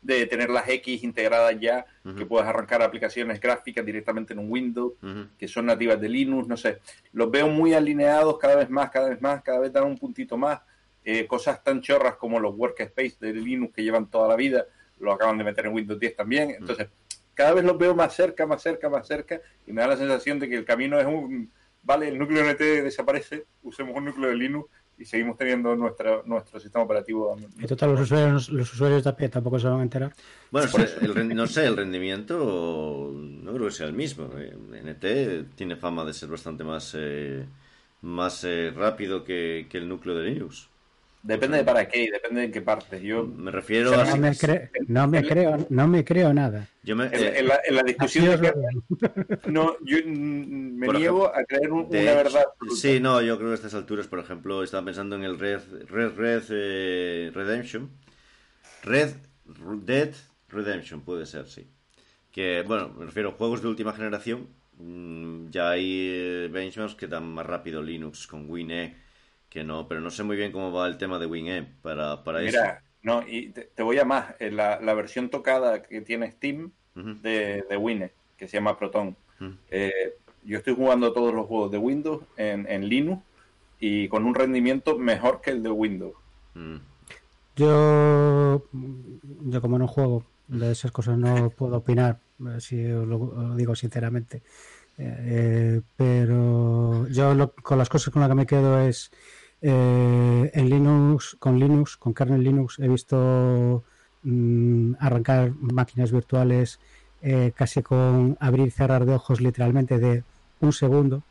[0.00, 1.84] de tener las X integradas ya,
[2.16, 4.92] que puedas arrancar aplicaciones gráficas directamente en un Windows,
[5.36, 6.78] que son nativas de Linux, no sé.
[7.12, 10.36] Los veo muy alineados cada vez más, cada vez más, cada vez dan un puntito
[10.36, 10.60] más.
[11.04, 14.64] Eh, cosas tan chorras como los workspace de Linux que llevan toda la vida,
[15.00, 16.50] lo acaban de meter en Windows 10 también.
[16.50, 16.86] Entonces,
[17.34, 20.38] cada vez los veo más cerca, más cerca, más cerca, y me da la sensación
[20.38, 21.50] de que el camino es un,
[21.88, 24.68] vale, el núcleo NT desaparece, usemos un núcleo de Linux
[24.98, 27.34] y seguimos teniendo nuestro, nuestro sistema operativo.
[27.58, 30.12] En total, los usuarios, los usuarios de a pie tampoco se van a enterar.
[30.50, 30.68] Bueno,
[31.00, 34.28] el no sé, el rendimiento no creo que sea el mismo.
[34.36, 37.46] Eh, NT tiene fama de ser bastante más, eh,
[38.02, 40.68] más eh, rápido que, que el núcleo de Linux.
[41.22, 43.02] Depende de para qué y depende de en qué parte.
[43.02, 44.04] Yo, Me refiero O a...
[44.04, 46.66] No me, cre- no me creo, no me creo nada.
[46.82, 48.52] Yo me, en, eh, en la, en la discusión de que
[49.50, 52.44] no, yo me Por niego a creer un- una hecho, verdad.
[52.52, 52.76] absoluta.
[52.80, 55.60] Sí, no, yo creo que a estas alturas, por ejemplo, estaba pensando en el Red
[55.88, 57.90] Red, Red eh, Redemption.
[58.84, 59.10] Red
[59.84, 60.10] Dead
[60.48, 61.66] Redemption, puede ser, sí.
[62.30, 64.48] Que, bueno, me refiero a juegos de última generación.
[64.78, 68.96] mm, Ya hay eh, benchmarks que dan más rápido Linux con WinE
[69.48, 72.42] que no, pero no sé muy bien cómo va el tema de WinE para, para
[72.42, 72.58] eso.
[72.58, 74.34] Mira, no, y te, te voy a más.
[74.38, 79.16] En la, la versión tocada que tiene Steam de, de Wine, que se llama Proton.
[79.70, 83.22] Eh, yo estoy jugando todos los juegos de Windows en, en Linux
[83.78, 86.14] y con un rendimiento mejor que el de Windows.
[86.54, 86.76] Mm.
[87.56, 93.20] Yo, yo como no juego de esas cosas no puedo opinar, eh, si os lo,
[93.20, 94.42] os lo digo sinceramente.
[95.00, 99.10] Eh, pero yo lo- con las cosas con las que me quedo es
[99.60, 103.84] eh, en Linux, con Linux, con kernel Linux, he visto
[104.22, 106.80] mm, arrancar máquinas virtuales
[107.20, 110.24] eh, casi con abrir y cerrar de ojos literalmente de
[110.60, 111.22] un segundo,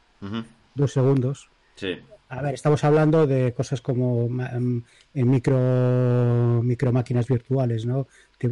[0.75, 1.49] dos segundos.
[1.75, 1.99] Sí.
[2.29, 8.07] A ver, estamos hablando de cosas como em, en micro, micro máquinas virtuales, ¿no?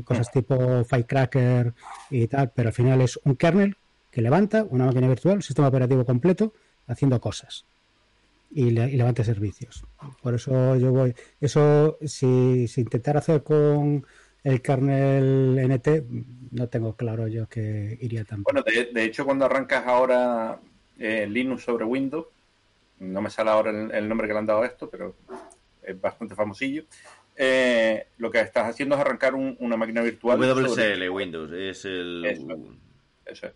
[0.06, 1.74] Cosas tipo Firecracker
[2.10, 3.76] y tal, pero al final es un kernel
[4.16, 6.54] que levanta una máquina virtual, un sistema operativo completo,
[6.88, 7.66] haciendo cosas
[8.50, 9.84] y, le- y levanta servicios.
[10.22, 11.14] Por eso yo voy.
[11.42, 14.06] Eso, si, si intentar hacer con
[14.42, 15.88] el kernel NT,
[16.52, 18.44] no tengo claro yo que iría tan bien.
[18.46, 20.62] Bueno, de, de hecho, cuando arrancas ahora
[20.98, 22.28] eh, Linux sobre Windows,
[23.02, 25.14] no me sale ahora el, el nombre que le han dado a esto, pero
[25.84, 26.86] es bastante famosillo.
[27.36, 30.40] eh, lo que estás haciendo es arrancar un- una máquina virtual.
[30.40, 30.64] sobre-
[30.96, 32.24] WSL Windows es el...
[32.26, 32.48] Eso.
[33.26, 33.54] Eso es.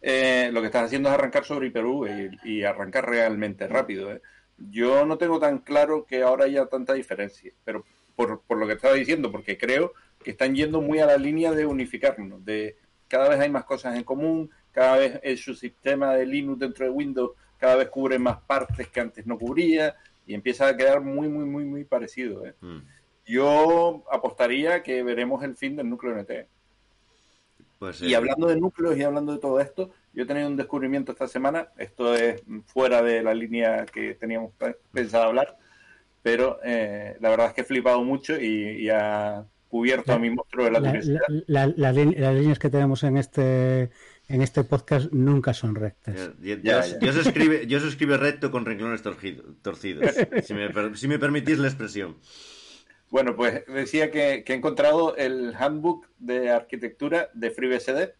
[0.00, 4.12] Eh, lo que estás haciendo es arrancar sobre Hyper-V y, y arrancar realmente rápido.
[4.12, 4.22] ¿eh?
[4.56, 7.84] Yo no tengo tan claro que ahora haya tanta diferencia, pero
[8.14, 9.92] por, por lo que estaba diciendo, porque creo
[10.22, 12.76] que están yendo muy a la línea de unificarnos, de
[13.08, 16.84] cada vez hay más cosas en común, cada vez el su sistema de Linux dentro
[16.84, 19.96] de Windows cada vez cubre más partes que antes no cubría
[20.26, 22.46] y empieza a quedar muy, muy, muy, muy parecido.
[22.46, 22.54] ¿eh?
[22.60, 22.78] Mm.
[23.26, 26.46] Yo apostaría que veremos el fin del núcleo NT.
[27.78, 30.56] Pues, Y eh, hablando de núcleos y hablando de todo esto, yo he tenido un
[30.56, 31.68] descubrimiento esta semana.
[31.78, 35.56] Esto es fuera de la línea que teníamos pe- pensado hablar,
[36.22, 40.30] pero eh, la verdad es que he flipado mucho y, y ha cubierto a mi
[40.30, 41.20] monstruo de la, La- curiosidad.
[41.46, 43.90] la- la- la lin- las líneas que tenemos en este
[44.30, 46.32] en este podcast nunca son rectas.
[46.42, 46.82] Ya, ya.
[46.98, 50.04] Dios escribe, escribe recto con renglones torcido- torcidos,
[50.44, 52.16] si me, per- si me permitís la expresión.
[53.10, 58.12] Bueno, pues decía que, que he encontrado el handbook de arquitectura de FreeBSD,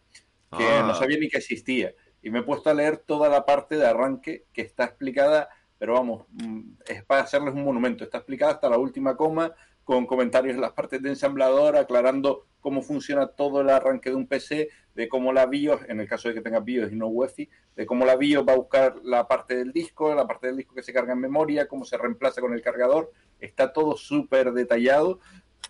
[0.57, 0.83] que Ah.
[0.87, 1.93] no sabía ni que existía.
[2.21, 5.93] Y me he puesto a leer toda la parte de arranque que está explicada, pero
[5.93, 8.03] vamos, mm, es para hacerles un monumento.
[8.03, 9.53] Está explicada hasta la última coma,
[9.89, 14.27] con comentarios en las partes de ensamblador, aclarando cómo funciona todo el arranque de un
[14.27, 17.49] PC, de cómo la BIOS, en el caso de que tenga BIOS y no UEFI,
[17.75, 20.75] de cómo la BIOS va a buscar la parte del disco, la parte del disco
[20.75, 23.11] que se carga en memoria, cómo se reemplaza con el cargador.
[23.39, 25.19] Está todo súper detallado.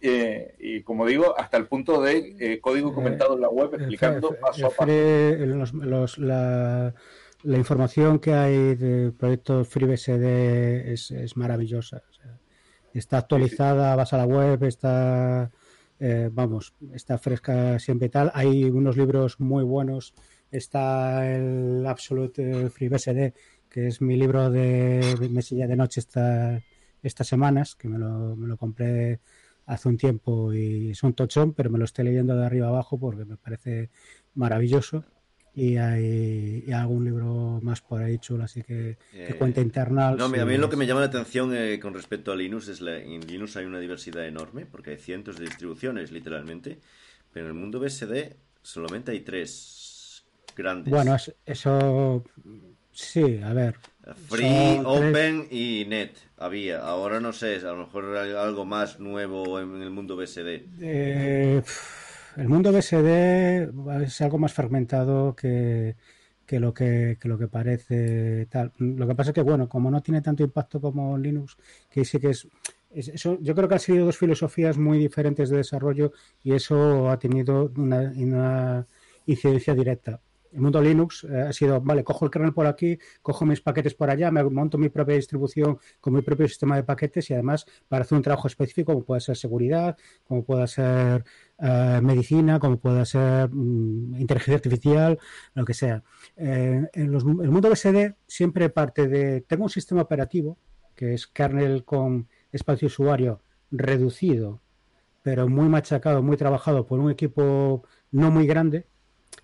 [0.02, 4.30] eh, y como digo, hasta el punto de eh, código comentado en la web explicando
[4.42, 4.86] paso a paso.
[5.46, 6.94] Los- los- la,
[7.44, 12.04] la información que hay del proyecto FreeBSD es, es maravillosa.
[12.94, 15.52] Está actualizada, vas a la web, está,
[16.00, 18.32] eh, vamos, está fresca siempre tal.
[18.34, 20.14] Hay unos libros muy buenos.
[20.52, 23.34] Está el Absolute FreeBSD,
[23.70, 26.62] que es mi libro de, de mesilla de noche esta,
[27.04, 29.20] estas semanas, que me lo, me lo compré
[29.66, 33.00] hace un tiempo y es un tochón, pero me lo estoy leyendo de arriba abajo
[33.00, 33.92] porque me parece
[34.34, 35.06] maravilloso.
[35.56, 40.16] Y hay, y algún libro más por ahí chulo, así que, que Eh, cuenta internal.
[40.18, 42.68] No, sí, a mí lo que me llama la atención eh, con respecto a Linux
[42.70, 46.80] es la, en Linux hay una diversidad enorme porque hay cientos de distribuciones literalmente,
[47.34, 50.24] pero en el mundo BSD solamente hay tres
[50.56, 50.92] grandes.
[50.94, 52.24] Bueno, es- eso
[52.92, 53.76] sí, a ver.
[54.28, 56.80] Free, tres- Open y Net había.
[56.80, 60.66] Ahora no sé, a lo mejor hay algo más nuevo en el mundo BSD.
[60.82, 61.62] Eh,
[62.42, 63.70] el mundo BSD
[64.04, 65.96] es algo más fragmentado que,
[66.46, 68.72] que lo que, que lo que parece tal.
[68.78, 71.58] Lo que pasa es que, bueno, como no tiene tanto impacto como Linux,
[71.90, 72.48] que sí que es,
[72.92, 76.12] es- eso, yo creo que han sido dos filosofías muy diferentes de desarrollo
[76.44, 78.88] y eso ha tenido una, una
[79.26, 80.22] incidencia directa.
[80.52, 83.94] El mundo Linux eh, ha sido, vale, cojo el kernel por aquí, cojo mis paquetes
[83.94, 87.66] por allá, me monto mi propia distribución con mi propio sistema de paquetes y además
[87.88, 91.24] para hacer un trabajo específico como puede ser seguridad, como pueda ser
[91.60, 95.20] eh, medicina, como pueda ser mm, inteligencia artificial,
[95.54, 96.04] lo que sea.
[96.38, 100.58] Eh, en los- el mundo BSD siempre parte de, tengo un sistema operativo
[100.96, 103.42] que es kernel con espacio usuario
[103.72, 104.62] reducido,
[105.24, 108.88] pero muy machacado, muy trabajado por un equipo no muy grande.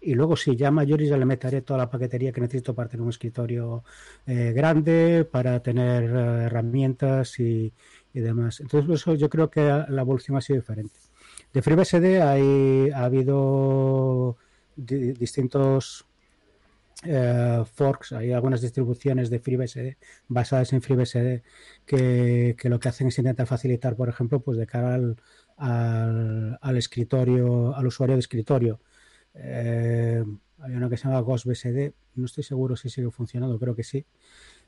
[0.05, 3.01] Y luego, si ya mayores, ya le meteré toda la paquetería que necesito para tener
[3.03, 3.83] un escritorio
[4.27, 7.73] eh, grande, para tener eh, herramientas y,
[8.13, 8.59] y demás.
[8.59, 10.95] Entonces, por eso yo creo que la evolución ha sido diferente.
[11.53, 14.37] De FreeBSD hay, ha habido
[14.75, 16.05] di- distintos
[17.03, 19.97] eh, forks, hay algunas distribuciones de FreeBSD
[20.27, 21.41] basadas en FreeBSD
[21.85, 25.17] que, que lo que hacen es intentar facilitar, por ejemplo, pues de cara al,
[26.61, 28.79] al escritorio, al usuario de escritorio.
[29.35, 30.23] Eh,
[30.57, 34.05] una que se llama GhostBSD, no estoy seguro si sigue funcionando, creo que sí.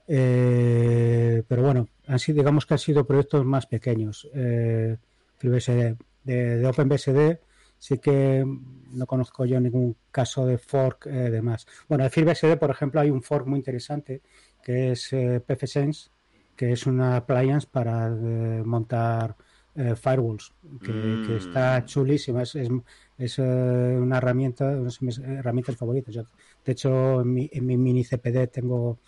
[0.07, 4.29] Eh, pero bueno, han sido, digamos que han sido proyectos más pequeños.
[4.33, 4.97] Eh,
[5.37, 5.97] FreeBSD.
[6.23, 7.39] De, de OpenBSD
[7.79, 8.43] sí que
[8.91, 11.67] no conozco yo ningún caso de fork eh, de más.
[11.87, 14.21] Bueno, de FreeBSD, por ejemplo, hay un fork muy interesante
[14.61, 16.09] que es eh, PFSense,
[16.55, 19.35] que es una appliance para eh, montar
[19.77, 20.53] eh, firewalls,
[20.83, 21.21] que, Mm.
[21.21, 22.43] que está chulísima.
[22.43, 22.69] Es, es,
[23.17, 26.13] es, eh, una herramienta, una de mis herramientas favoritas.
[26.15, 26.23] Yo,
[26.65, 28.99] de hecho, en mi, en mi mini CPD tengo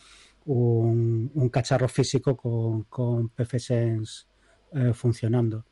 [0.46, 4.26] un, un cacharro físico con, con PFSense
[4.74, 5.66] eh, funcionando.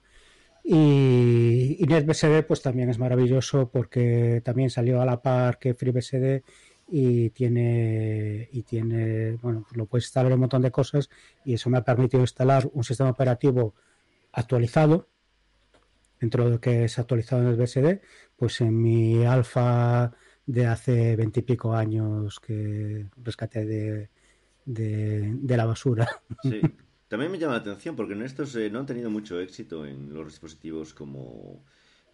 [0.64, 6.44] Y, y NetBSD pues también es maravilloso porque también salió a la par que FreeBSD
[6.90, 11.10] y tiene y tiene bueno lo puedes instalar un montón de cosas
[11.46, 13.76] y eso me ha permitido instalar un sistema operativo
[14.38, 15.10] actualizado
[16.20, 18.02] dentro de lo que es actualizado en el BSD
[18.36, 20.12] pues en mi alfa
[20.46, 24.10] de hace veintipico años que rescaté de,
[24.66, 26.08] de, de la basura
[26.42, 26.62] Sí.
[27.08, 30.14] También me llama la atención porque en estos eh, no han tenido mucho éxito en
[30.14, 31.64] los dispositivos como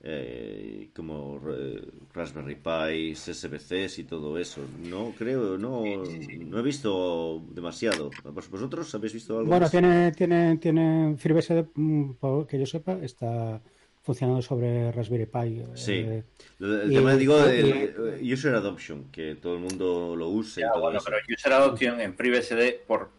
[0.05, 1.81] eh, como eh,
[2.13, 4.61] Raspberry Pi, SBCs y todo eso.
[4.89, 8.11] No creo, no, no he visto demasiado.
[8.25, 9.49] ¿Vos- ¿Vosotros habéis visto algo?
[9.49, 9.71] Bueno, más?
[9.71, 13.61] tiene, tiene, tiene FreeBSD, mm, por que yo sepa, está
[14.01, 15.63] funcionando sobre Raspberry Pi.
[15.75, 15.93] Sí.
[15.93, 16.23] eh,
[16.59, 20.59] El, el y- tema, digo, y- el user adoption, que todo el mundo lo use
[20.59, 21.05] y Ya, todo bueno, eso.
[21.05, 23.09] pero user adoption en FreeBSD por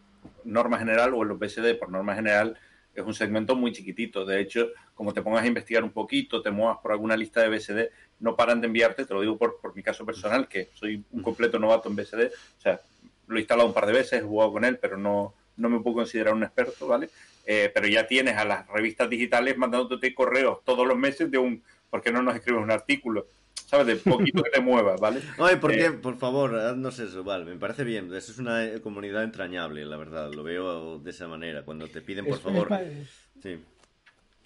[0.43, 2.55] norma general o en los BSD por norma general
[2.93, 4.23] es un segmento muy chiquitito.
[4.25, 7.49] De hecho, como te pongas a investigar un poquito, te muevas por alguna lista de
[7.49, 7.89] BSD,
[8.21, 11.21] no paran de enviarte, te lo digo por, por mi caso personal, que soy un
[11.21, 12.27] completo novato en BSD.
[12.57, 12.79] O sea,
[13.27, 15.79] lo he instalado un par de veces, he jugado con él, pero no, no me
[15.81, 17.09] puedo considerar un experto, ¿vale?
[17.45, 21.61] Eh, pero ya tienes a las revistas digitales mandándote correos todos los meses de un,
[21.89, 23.27] ¿por qué no nos escribes un artículo?
[23.67, 23.87] ¿Sabes?
[23.87, 25.19] De poquito que te muevas, ¿vale?
[25.39, 25.85] Ay, ¿por qué?
[25.85, 28.13] Eh, Por favor, haznos eso, vale, me parece bien.
[28.13, 30.31] Eso es una comunidad entrañable, la verdad.
[30.31, 31.63] Lo veo de esa manera.
[31.63, 32.71] Cuando te piden, por es- favor.
[32.73, 33.59] es- Sí.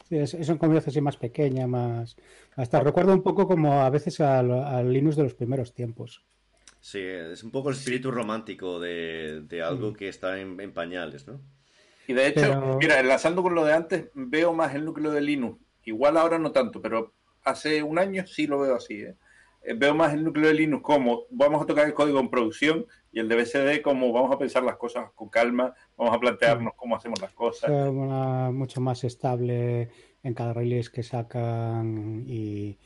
[0.09, 2.15] Sí, es, es un comienzo así más pequeña, más...
[2.55, 6.23] Hasta recuerda un poco como a veces al, al Linux de los primeros tiempos.
[6.81, 11.27] Sí, es un poco el espíritu romántico de, de algo que está en, en pañales,
[11.27, 11.39] ¿no?
[12.07, 15.21] Y de hecho, Pero- mira, enlazando con lo de antes, veo más el núcleo de
[15.21, 15.59] Linux.
[15.83, 19.01] Igual ahora no tanto, pero hace un año sí lo veo así.
[19.01, 19.15] ¿eh?
[19.63, 22.85] Eh, Veo más el núcleo de Linux como vamos a tocar el código en producción
[23.11, 26.73] y el de BCD como vamos a pensar las cosas con calma, vamos a plantearnos
[26.75, 27.71] cómo hacemos las cosas.
[27.71, 29.89] Una- mucho más estable
[30.23, 32.77] en cada release que sacan y,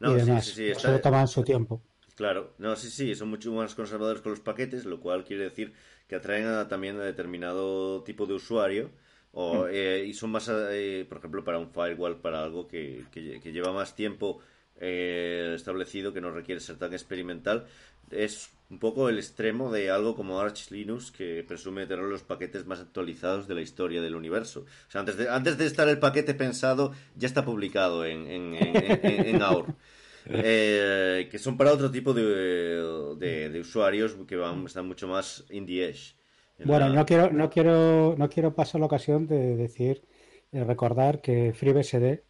[0.00, 0.44] No, y sí, demás.
[0.44, 1.82] sí, sí, está- Se lo toman su tiempo.
[2.16, 5.74] Claro, no, sí, sí, son mucho más conservadores con los paquetes, lo cual quiere decir
[6.08, 8.90] que atraen a- también a determinado tipo de usuario
[9.32, 13.40] o, eh, y son más, eh, por ejemplo, para un firewall, para algo que, que-
[13.40, 14.40] que lleva más tiempo
[14.78, 17.66] eh, establecido, que no requiere ser tan experimental.
[18.10, 22.66] Es un poco el extremo de algo como Arch Linux, que presume tener los paquetes
[22.66, 24.60] más actualizados de la historia del universo.
[24.88, 28.54] O sea, antes de, antes de estar el paquete pensado, ya está publicado en, en,
[28.60, 29.66] en, AUR.
[30.28, 35.44] Eh, que son para otro tipo de, de, de usuarios que van, están mucho más
[35.50, 36.16] in the edge.
[36.58, 40.02] En Bueno, la- no quiero, no quiero, no quiero pasar la ocasión de decir,
[40.50, 42.24] de recordar que FreeBSD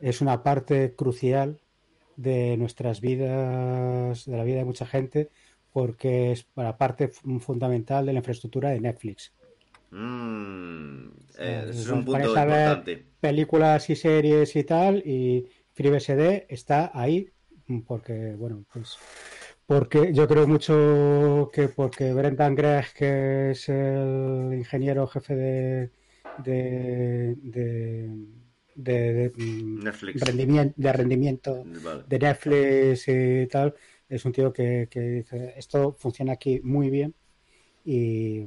[0.00, 1.60] es una parte crucial
[2.16, 5.30] de nuestras vidas, de la vida de mucha gente,
[5.72, 9.34] porque es para parte fu- fundamental de la infraestructura de Netflix.
[9.92, 13.06] Mm, eh, es un punto importante.
[13.20, 17.32] películas y series y tal, y FreeBSD está ahí,
[17.66, 19.02] mm, porque, bueno, pues,
[19.66, 25.92] porque yo creo mucho que porque Brendan Gregg, que es el ingeniero jefe de,
[26.36, 28.08] de, de,
[28.74, 30.20] de- de, mm, Netflix.
[30.20, 32.04] rendimiento, de rendimiento Vale.
[32.06, 33.74] de Netflix y tal,
[34.10, 37.14] es un tío que, que dice, esto funciona aquí muy bien.
[37.84, 38.40] Y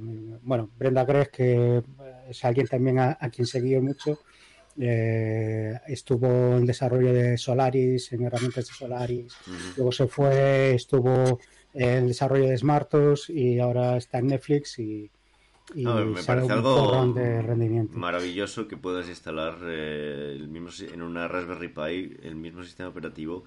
[0.44, 1.82] bueno, Brenda Gregg, que
[2.30, 4.20] es alguien también a, a quien seguí mucho,
[4.80, 9.34] eh, estuvo en desarrollo de Solaris, en herramientas de Solaris,
[9.76, 11.40] luego se fue, estuvo
[11.74, 15.10] en desarrollo de Smartos y ahora está en Netflix y,
[15.76, 17.98] y No, me parece algo de rendimiento.
[17.98, 23.44] maravilloso que puedas instalar eh, el mismo en una Raspberry Pi el mismo sistema operativo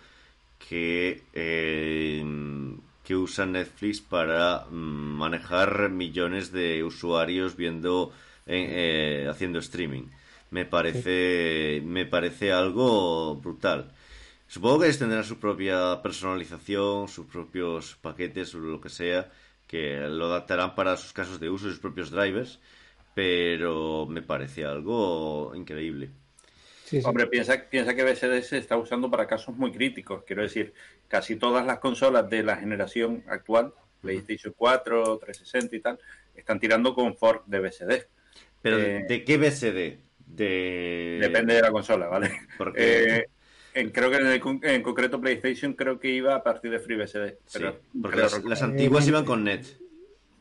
[0.59, 2.25] que eh,
[3.05, 8.13] que usa Netflix para mm, manejar millones de usuarios viendo
[8.47, 10.07] eh, eh, haciendo streaming.
[10.51, 13.93] Me parece me parece algo brutal.
[14.49, 19.31] Supongo que tendrán su propia personalización, sus propios paquetes o lo que sea,
[19.67, 22.61] que lo adaptarán para sus casos de uso, sus propios drivers,
[23.15, 26.11] pero me parece algo increíble.
[26.87, 27.07] Sí, sí.
[27.09, 30.23] Hombre, piensa, piensa que BCD se está usando para casos muy críticos.
[30.25, 30.73] Quiero decir,
[31.09, 35.99] casi todas las consolas de la generación actual, PlayStation 4, 360 y tal,
[36.37, 38.07] están tirando con fork de BCD.
[38.63, 39.99] Pero Eh, ¿de qué BSD?
[40.27, 41.19] De...
[41.21, 42.31] Depende de la consola, ¿vale?
[42.57, 43.27] Porque Eh,
[43.75, 47.31] en- creo que en, el en concreto PlayStation creo que iba a partir de FreeBSD.
[47.47, 49.67] sí, Pero, porque las, las Eh, antiguas iban con Net.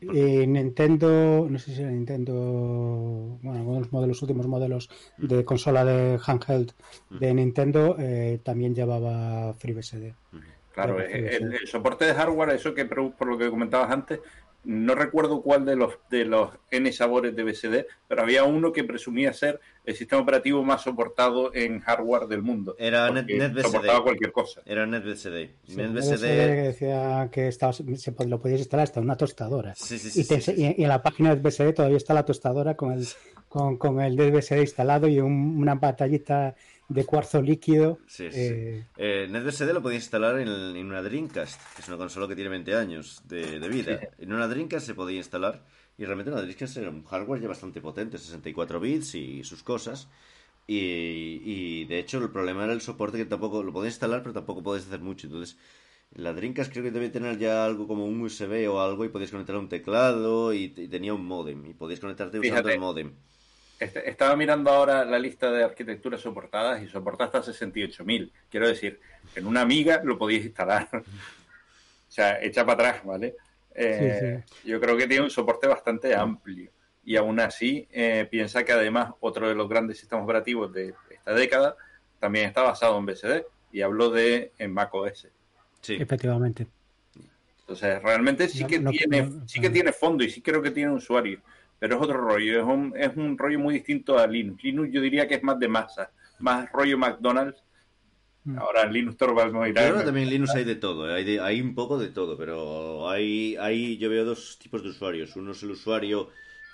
[0.00, 6.20] Y Nintendo, no sé si era Nintendo, bueno, algunos modelos, últimos modelos de consola de
[6.24, 6.72] handheld
[7.10, 10.12] de Nintendo eh, también llevaba FreeBSD.
[10.72, 14.20] Claro, que el, el soporte de hardware, eso que por lo que comentabas antes,
[14.66, 18.84] no recuerdo cuál de los de los N sabores de BSD, pero había uno que
[18.84, 22.74] presumía ser el sistema operativo más soportado en hardware del mundo.
[22.78, 23.62] Era porque Net- NetBSD.
[23.66, 24.62] soportaba cualquier cosa.
[24.66, 25.50] Era NetBSD.
[25.66, 26.20] Sí, NetBSD...
[26.22, 29.74] que decía que estaba, se, lo podías instalar hasta una tostadora.
[29.76, 32.24] Sí, sí, sí, y, te y- y en la página de BSD todavía está la
[32.24, 33.06] tostadora con el,
[33.48, 36.54] con, con el DBSD instalado y un- una pantallita
[36.88, 38.00] de cuarzo líquido.
[38.06, 38.54] Sí, sí.
[38.54, 42.34] eh, Eh, NetBSD lo podía instalar en, en una Dreamcast, que es una consola que
[42.34, 44.08] tiene 20 años de, de vida.
[44.18, 45.64] En una Dreamcast se podía instalar
[45.98, 50.08] y realmente una Dreamcast era un hardware ya bastante potente, 64 bits y sus cosas.
[50.66, 54.34] Y, y, de hecho el problema era el soporte que tampoco lo podías instalar, pero
[54.34, 55.26] tampoco podías hacer mucho.
[55.28, 55.58] Entonces
[56.12, 59.30] la Dreamcast creo que debe tener ya algo como un USB o algo y podías
[59.32, 62.70] conectar a un teclado y, y tenía un modem y podías conectarte usando Fíjate.
[62.70, 63.14] el modem.
[63.78, 68.30] Este- Estaba mirando ahora la lista de arquitecturas soportadas y soporta hasta 68.000.
[68.50, 69.00] Quiero decir,
[69.34, 70.88] en una amiga lo podías instalar.
[70.92, 71.02] o
[72.10, 73.36] sea, echa para atrás, ¿vale?
[73.74, 76.70] Eh, Yo creo que tiene un soporte bastante amplio.
[77.04, 81.34] Y aún así, eh, piensa que además otro de los grandes sistemas operativos de esta
[81.34, 81.76] década
[82.18, 83.44] también está basado en BSD.
[83.72, 85.28] Y hablo de en macOS.
[85.82, 85.94] Sí.
[86.00, 86.66] efectivamente.
[87.60, 89.72] Entonces, realmente sí que no, tiene, no, sí que no.
[89.72, 91.40] tiene fondo y sí creo que tiene usuario,
[91.78, 94.62] pero es otro rollo, es un, es un rollo muy distinto a Linux.
[94.64, 97.62] Linux yo diría que es más de masa, más rollo McDonald's.
[98.44, 98.58] Mm.
[98.58, 99.92] Ahora Linux Torvalds no irá.
[99.98, 101.14] que también Linux hay de todo, ¿eh?
[101.14, 104.90] hay, de- hay un poco de todo, pero hay, hay, yo veo dos tipos de
[104.90, 105.34] usuarios.
[105.36, 106.28] Uno es el usuario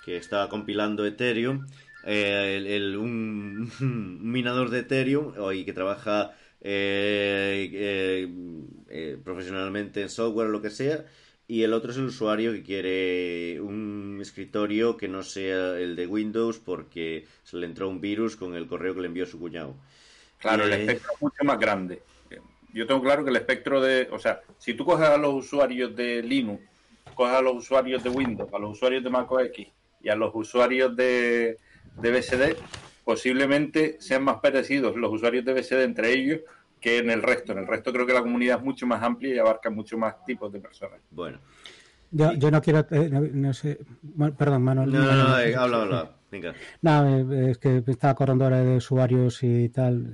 [0.05, 1.65] que está compilando Ethereum
[2.05, 8.29] eh, el- el- un, un minador de Ethereum o- y que trabaja eh, eh,
[8.89, 11.05] eh, profesionalmente en software o lo que sea.
[11.47, 16.07] Y el otro es el usuario que quiere un escritorio que no sea el de
[16.07, 19.75] Windows porque se le entró un virus con el correo que le envió su cuñado.
[20.39, 22.01] Claro, el Eh, espectro es mucho más grande.
[22.73, 25.95] Yo tengo claro que el espectro de, o sea, si tú coges a los usuarios
[25.95, 26.63] de Linux,
[27.13, 29.67] coges a los usuarios de Windows, a los usuarios de Mac OS X
[30.01, 31.59] y a los usuarios de,
[32.01, 32.57] de BSD,
[33.03, 36.41] posiblemente sean más parecidos los usuarios de BSD entre ellos
[36.83, 37.53] que en el resto.
[37.53, 40.23] En el resto creo que la comunidad es mucho más amplia y abarca mucho más
[40.25, 40.99] tipos de personas.
[41.09, 41.39] Bueno.
[42.11, 44.91] Yo, yo no quiero, eh, no, no sé, bueno, perdón, Manuel.
[44.91, 46.11] No, no, no, eh, habla, habla.
[46.31, 46.53] Venga.
[46.81, 50.13] No, eh, es que me estaba acordando ahora de usuarios y tal.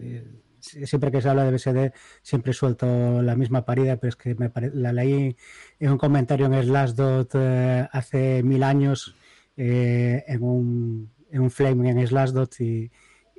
[0.59, 1.91] si- Siempre que se habla de BSD,
[2.21, 5.35] siempre suelto la misma parida, pero es que me pare- la leí
[5.79, 9.15] en un comentario en Slashdot eh, hace mil años,
[9.57, 12.91] eh, en, un, en un flame en Slashdot y,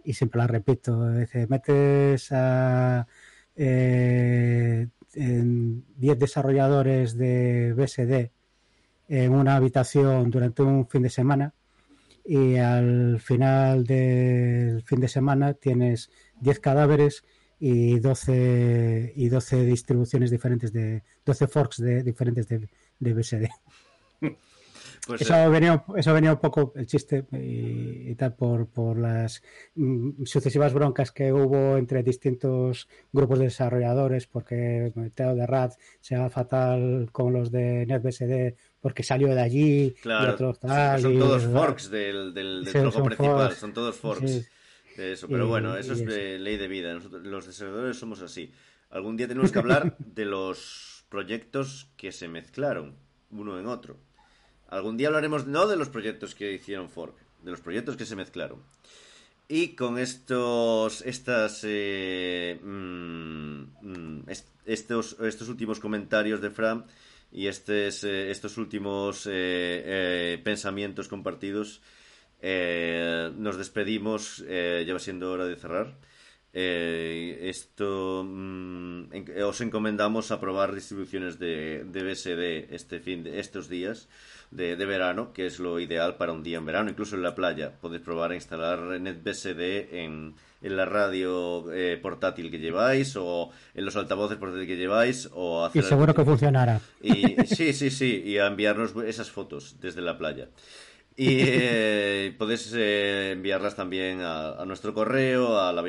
[0.05, 1.11] y siempre la repito.
[1.13, 3.07] Dice, metes a
[3.63, 8.31] eh, en 10 desarrolladores de BSD
[9.09, 11.53] en una habitación durante un fin de semana
[12.25, 16.11] y al final del fin de semana tienes
[16.41, 17.23] 10 cadáveres
[17.59, 22.67] y 12 y 12 distribuciones diferentes de 12 forks de diferentes de,
[22.99, 23.49] de BSD.
[25.07, 28.99] Pues, Eso eh, venía, eso venía un poco el chiste y, y tal por, por
[28.99, 29.43] las
[29.75, 36.17] mm, sucesivas broncas que hubo entre distintos grupos de desarrolladores porque Teo de Rad se
[36.17, 41.01] va fatal con los de NetBSD porque salió de allí y Claro, otros sí, tal.
[41.01, 43.57] son y- todos forks del, del, del Sí, trozo principal, forks.
[43.57, 44.31] son todos forks.
[44.31, 44.45] Sí.
[44.99, 46.11] eso, pero Y- bueno, eso y es eso.
[46.11, 46.93] de ley de vida.
[46.95, 48.53] Nosotros, los desarrolladores somos así.
[48.91, 52.97] Algún día tenemos que hablar de los proyectos que se mezclaron
[53.31, 53.99] uno en otro.
[54.71, 58.17] Algún día hablaremos no de los proyectos que hicieron fork, de los proyectos que se
[58.17, 58.63] mezclaron.
[59.49, 66.85] Y con estos, estas, eh, mm, mm, est- estos, estos últimos comentarios de Fran
[67.33, 71.81] y estes, eh, estos últimos eh, pensamientos compartidos,
[72.43, 74.39] nos despedimos.
[74.87, 75.99] ya va siendo hora de cerrar.
[76.53, 79.13] Esto mm,
[79.45, 84.09] os encomendamos a probar distribuciones de, de BSD este fin de estos días
[84.51, 87.35] de, de verano, que es lo ideal para un día en verano, incluso en la
[87.35, 87.73] playa.
[87.81, 93.85] Podéis probar a instalar NetBSD en, en la radio eh, portátil que lleváis o en
[93.85, 96.81] los altavoces portátiles que lleváis o Y hacer seguro que funcionará.
[97.03, 100.49] y sí, sí, sí, y a enviarnos esas fotos desde la playa.
[101.17, 105.83] Y eh, podéis eh, enviarlas también a, a nuestro correo, a la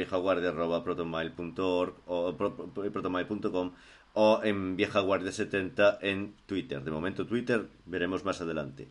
[2.35, 3.71] pro- pro- protonmail.com
[4.13, 6.83] o en viejaguardia70 en Twitter.
[6.83, 8.89] De momento Twitter, veremos más adelante.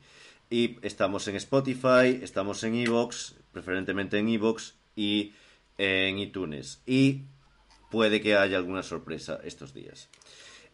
[0.48, 5.32] Y estamos en Spotify, estamos en Evox, preferentemente en Evox y
[5.78, 6.82] en iTunes.
[6.86, 7.22] Y
[7.90, 10.08] puede que haya alguna sorpresa estos días.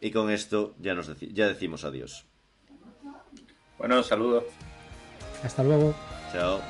[0.00, 2.24] Y con esto ya, nos deci- ya decimos adiós.
[3.78, 4.44] Bueno, saludos.
[5.42, 5.94] Hasta luego.
[6.32, 6.60] Chao.